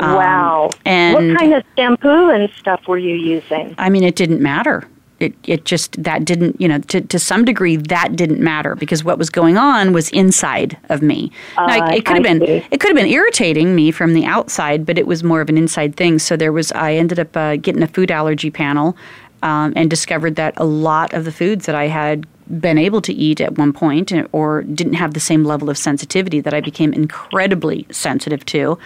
[0.00, 4.16] Um, wow and what kind of shampoo and stuff were you using I mean, it
[4.16, 4.88] didn't matter.
[5.20, 9.04] It, it just that didn't you know to, to some degree that didn't matter because
[9.04, 11.30] what was going on was inside of me.
[11.56, 12.66] now, Uh, it, it could have been see.
[12.70, 15.56] it could have been irritating me from the outside, but it was more of an
[15.56, 16.18] inside thing.
[16.18, 18.96] So there was I ended up uh, getting a food allergy panel
[19.44, 22.26] um, and discovered that a lot of the foods that I had
[22.60, 25.78] been able to eat at one point uh, or didn't have the same level of
[25.78, 28.78] sensitivity that I became incredibly sensitive to.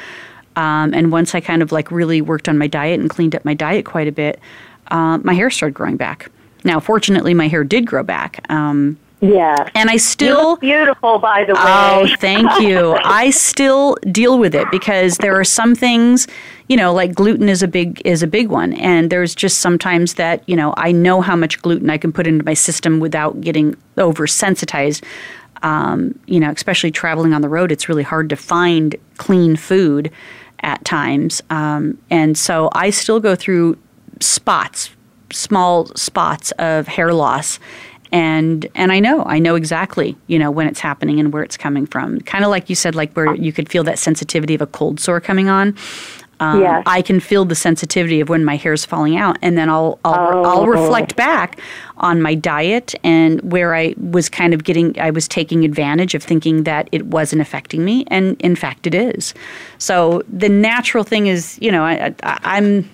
[0.56, 3.44] Um, and once I kind of like really worked on my diet and cleaned up
[3.44, 4.40] my diet quite a bit,
[4.90, 6.30] uh, my hair started growing back.
[6.64, 8.44] Now, fortunately, my hair did grow back.
[8.50, 10.50] Um, yeah and I you still.
[10.50, 12.96] look beautiful by the way Oh, thank you.
[13.02, 16.28] I still deal with it because there are some things,
[16.68, 20.14] you know, like gluten is a big is a big one, and there's just sometimes
[20.14, 23.40] that you know I know how much gluten I can put into my system without
[23.40, 25.02] getting oversensitized.
[25.62, 30.12] Um, you know, especially traveling on the road, it's really hard to find clean food
[30.60, 33.78] at times, um, and so I still go through
[34.20, 34.90] spots,
[35.32, 37.58] small spots of hair loss
[38.12, 41.56] and and I know I know exactly you know when it's happening and where it's
[41.56, 42.20] coming from.
[42.20, 45.00] Kind of like you said, like where you could feel that sensitivity of a cold
[45.00, 45.76] sore coming on.
[46.40, 46.82] Um, Yes.
[46.86, 49.98] I can feel the sensitivity of when my hair is falling out, and then I'll
[50.04, 50.42] I'll, Oh.
[50.44, 51.58] I'll reflect back
[51.98, 56.22] on my diet and where I was kind of getting I was taking advantage of
[56.22, 59.34] thinking that it wasn't affecting me, and in fact it is.
[59.78, 62.88] So the natural thing is, you know, I, I, I'm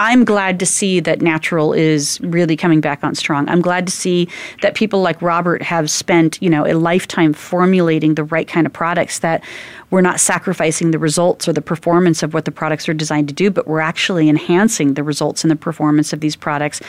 [0.00, 3.46] I'm glad to see that natural is really coming back on strong.
[3.50, 4.30] I'm glad to see
[4.62, 8.72] that people like Robert have spent, you know, a lifetime formulating the right kind of
[8.72, 9.44] products that
[9.90, 13.34] we're not sacrificing the results or the performance of what the products are designed to
[13.34, 16.80] do, but we're actually enhancing the results and the performance of these products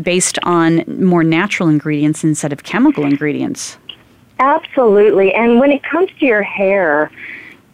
[0.00, 3.76] based on more natural ingredients instead of chemical ingredients.
[4.38, 5.34] Absolutely.
[5.34, 7.10] And when it comes to your hair,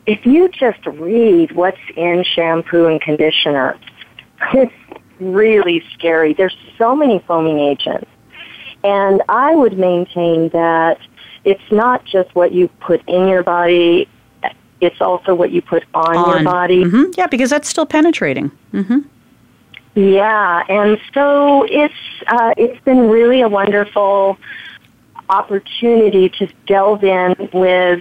[0.06, 3.78] if you just read what's in shampoo and conditioner,
[4.54, 4.72] it's
[5.20, 6.32] really scary.
[6.32, 8.10] There's so many foaming agents.
[8.84, 11.00] And I would maintain that
[11.44, 14.08] it's not just what you put in your body,
[14.80, 16.30] it's also what you put on, on.
[16.30, 16.84] your body.
[16.84, 17.12] Mm-hmm.
[17.16, 18.50] Yeah, because that's still penetrating.
[18.72, 18.98] Mm-hmm.
[19.94, 21.94] Yeah, and so it's
[22.28, 24.38] uh, it's been really a wonderful
[25.28, 28.00] opportunity to delve in with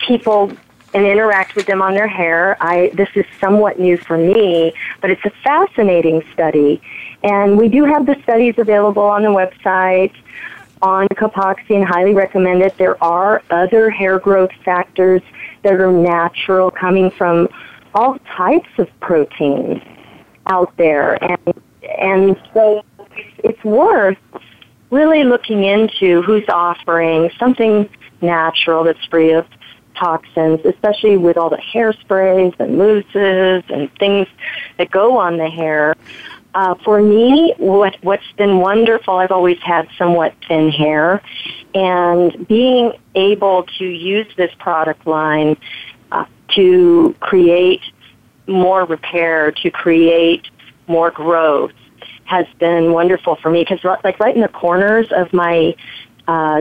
[0.00, 0.52] people
[0.94, 2.56] and interact with them on their hair.
[2.60, 6.80] I this is somewhat new for me, but it's a fascinating study.
[7.22, 10.12] And we do have the studies available on the website
[10.82, 12.76] on Copaxi and highly recommend it.
[12.76, 15.22] There are other hair growth factors
[15.62, 17.48] that are natural coming from
[17.94, 19.80] all types of proteins
[20.46, 21.62] out there and
[21.98, 22.82] and so
[23.38, 24.18] it's worth
[24.90, 27.88] really looking into who's offering something
[28.20, 29.46] natural that's free of
[29.94, 34.26] toxins, especially with all the hairsprays and mousses and things
[34.78, 35.94] that go on the hair.
[36.54, 41.22] Uh, for me, what what's been wonderful, I've always had somewhat thin hair,
[41.74, 45.56] and being able to use this product line
[46.10, 47.80] uh, to create
[48.46, 50.46] more repair, to create
[50.88, 51.72] more growth,
[52.24, 53.64] has been wonderful for me.
[53.66, 55.74] Because like right in the corners of my
[56.28, 56.60] uh,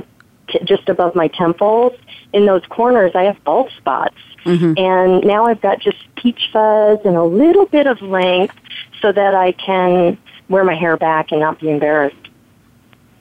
[0.64, 1.94] just above my temples,
[2.34, 4.16] in those corners, I have bald spots.
[4.46, 4.74] Mm-hmm.
[4.78, 8.56] And now I've got just peach fuzz and a little bit of length
[9.02, 10.18] so that I can
[10.50, 12.16] wear my hair back and not be embarrassed.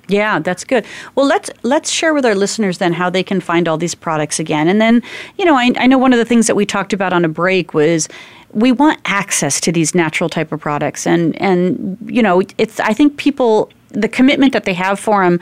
[0.09, 0.85] Yeah, that's good.
[1.15, 4.41] Well, let's let's share with our listeners then how they can find all these products
[4.41, 4.67] again.
[4.67, 5.03] And then,
[5.39, 7.29] you know, I, I know one of the things that we talked about on a
[7.29, 8.09] break was
[8.53, 12.93] we want access to these natural type of products, and and you know, it's I
[12.93, 15.39] think people the commitment that they have for them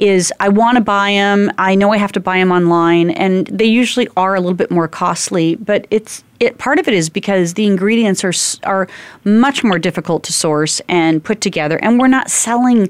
[0.00, 1.50] is I want to buy them.
[1.58, 4.70] I know I have to buy them online, and they usually are a little bit
[4.70, 5.56] more costly.
[5.56, 8.32] But it's it part of it is because the ingredients are
[8.64, 8.88] are
[9.24, 12.88] much more difficult to source and put together, and we're not selling,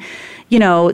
[0.48, 0.92] you know,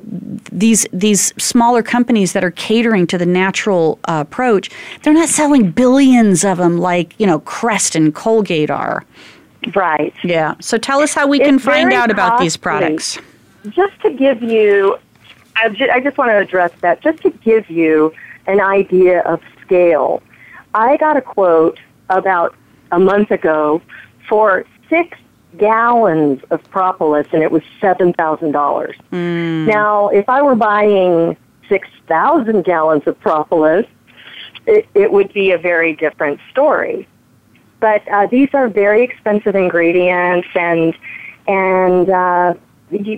[0.52, 4.70] these these smaller companies that are catering to the natural uh, approach.
[5.02, 9.04] They're not selling billions of them like you know Crest and Colgate are.
[9.74, 10.14] Right.
[10.22, 10.54] Yeah.
[10.60, 13.18] So tell us how we it's can find out about these products.
[13.70, 14.98] Just to give you
[15.56, 18.12] I just, I just want to address that just to give you
[18.46, 20.22] an idea of scale.
[20.74, 21.78] I got a quote
[22.10, 22.54] about
[22.92, 23.80] a month ago
[24.28, 25.16] for six
[25.56, 28.96] gallons of propolis, and it was seven thousand dollars.
[29.12, 29.66] Mm.
[29.66, 31.36] Now, if I were buying
[31.68, 33.86] six thousand gallons of propolis,
[34.66, 37.08] it, it would be a very different story.
[37.80, 40.96] But uh, these are very expensive ingredients, and
[41.46, 42.54] and uh,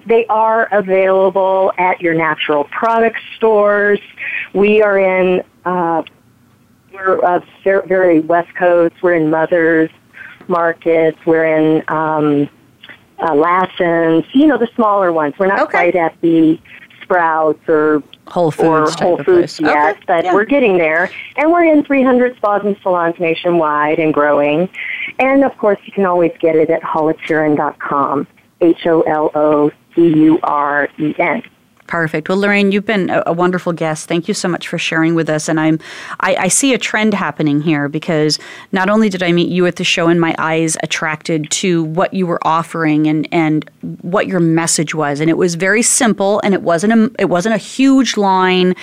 [0.06, 4.00] they are available at your natural product stores.
[4.54, 6.02] We are in, uh,
[6.92, 8.94] we're uh, very West Coast.
[9.02, 9.90] We're in Mothers
[10.48, 11.18] Markets.
[11.26, 12.48] We're in um,
[13.18, 15.34] uh, Lassen's, you know, the smaller ones.
[15.38, 15.70] We're not okay.
[15.70, 16.58] quite at the
[17.02, 20.04] Sprouts or Whole Foods, or Whole Foods yet, okay.
[20.06, 20.34] but yeah.
[20.34, 21.10] we're getting there.
[21.36, 24.68] And we're in 300 spas and salons nationwide and growing.
[25.18, 28.26] And of course, you can always get it at holocuren.com.
[28.60, 31.42] H O L O C U R E N.
[31.86, 32.28] Perfect.
[32.28, 34.08] Well, Lorraine, you've been a, wonderful guest.
[34.08, 35.48] Thank you so much for sharing with us.
[35.48, 35.78] And I'm,
[36.20, 38.38] I, I, see a trend happening here because
[38.72, 42.12] not only did I meet you at the show and my eyes attracted to what
[42.12, 43.70] you were offering and and
[44.02, 47.54] what your message was, and it was very simple, and it wasn't a it wasn't
[47.54, 48.74] a huge line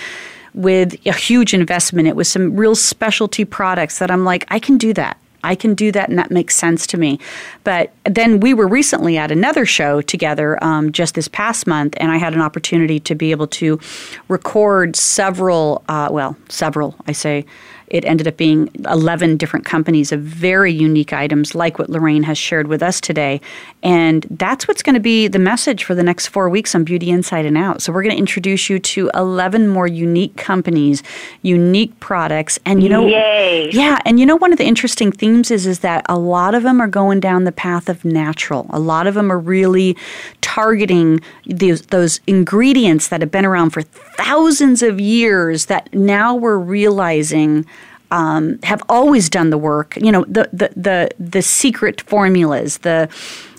[0.53, 2.07] with a huge investment.
[2.07, 5.17] It was some real specialty products that I'm like, I can do that.
[5.44, 7.20] I can do that and that makes sense to me.
[7.64, 12.12] But then we were recently at another show together um, just this past month, and
[12.12, 13.80] I had an opportunity to be able to
[14.28, 17.46] record several, uh, well, several, I say,
[17.94, 22.39] it ended up being 11 different companies of very unique items, like what Lorraine has
[22.39, 23.39] shared with us today.
[23.84, 27.12] And that's what's going to be the message for the next four weeks on Beauty
[27.12, 27.84] Inside and Out.
[27.84, 31.04] So we're going to introduce you to 11 more unique companies,
[31.44, 32.58] unique products.
[32.66, 33.70] And you know, Yay.
[33.72, 36.64] yeah, and you know, one of the interesting themes is, is that a lot of
[36.64, 38.66] them are going down the path of natural.
[38.72, 39.96] A lot of them are really
[40.41, 43.84] targeting those, those ingredients that have been around for
[44.16, 47.66] thousands of years that now we're realizing
[48.11, 49.95] um, have always done the work.
[49.97, 53.09] You know, the, the the the secret formulas, the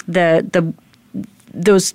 [0.07, 0.73] the the
[1.53, 1.95] those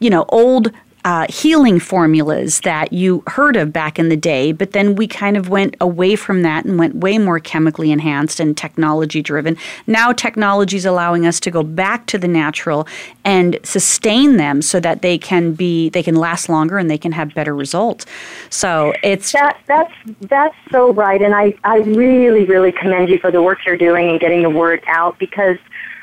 [0.00, 0.72] you know old
[1.04, 5.36] uh, healing formulas that you heard of back in the day, but then we kind
[5.36, 9.56] of went away from that and went way more chemically enhanced and technology driven.
[9.86, 12.86] Now technology is allowing us to go back to the natural
[13.24, 17.12] and sustain them so that they can be they can last longer and they can
[17.12, 18.06] have better results.
[18.50, 23.30] So it's that that's that's so right, and I I really really commend you for
[23.30, 25.58] the work you're doing and getting the word out because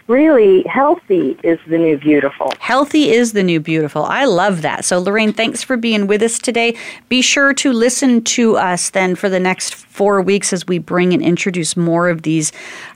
[0.09, 2.51] really healthy is the new beautiful.
[2.59, 4.03] Healthy is the new beautiful.
[4.03, 4.83] I love that.
[4.83, 6.75] So, Lorraine, thanks for being with us today.
[7.07, 11.13] Be sure to listen to us then for the next four weeks as we bring
[11.13, 12.51] and introduce more of these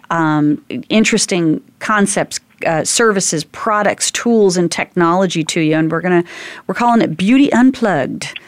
[0.10, 2.40] um, interesting concepts.
[2.66, 6.24] Uh, services, products, tools, and technology to you, and we're gonna
[6.66, 8.40] we're calling it Beauty Unplugged.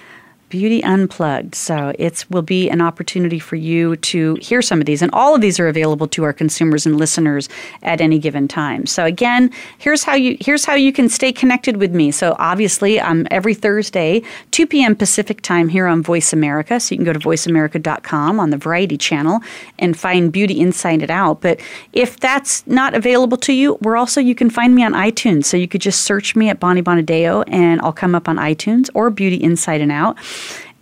[0.49, 1.55] Beauty Unplugged.
[1.55, 5.01] So it will be an opportunity for you to hear some of these.
[5.01, 7.49] And all of these are available to our consumers and listeners
[7.83, 8.85] at any given time.
[8.85, 12.11] So again, here's how you here's how you can stay connected with me.
[12.11, 14.21] So obviously, I'm every Thursday,
[14.51, 14.95] 2 p.m.
[14.95, 16.79] Pacific time here on Voice America.
[16.79, 19.41] So you can go to voiceamerica.com on the Variety channel
[19.79, 21.41] and find Beauty Inside It Out.
[21.41, 21.59] But
[21.93, 25.45] if that's not available to you, we're also you can find me on iTunes.
[25.45, 28.89] So you could just search me at Bonnie Bonadeo and I'll come up on iTunes
[28.93, 30.17] or Beauty Inside and Out.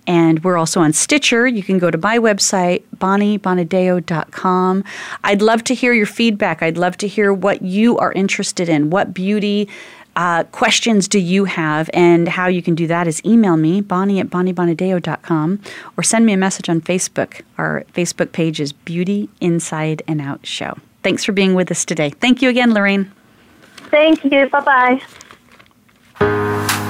[0.06, 1.48] And we're also on Stitcher.
[1.48, 4.84] You can go to my website, bonniebonadeo.com.
[5.24, 6.62] I'd love to hear your feedback.
[6.62, 8.90] I'd love to hear what you are interested in.
[8.90, 9.70] What beauty
[10.16, 11.90] uh, questions do you have?
[11.94, 15.62] And how you can do that is email me, bonnie at bonniebonadeo.com,
[15.98, 17.42] or send me a message on Facebook.
[17.58, 20.78] Our Facebook page is Beauty Inside and Out Show.
[21.02, 22.10] Thanks for being with us today.
[22.10, 23.12] Thank you again, Lorraine.
[23.90, 24.50] Thank you.
[24.50, 25.00] Bye
[26.20, 26.90] bye.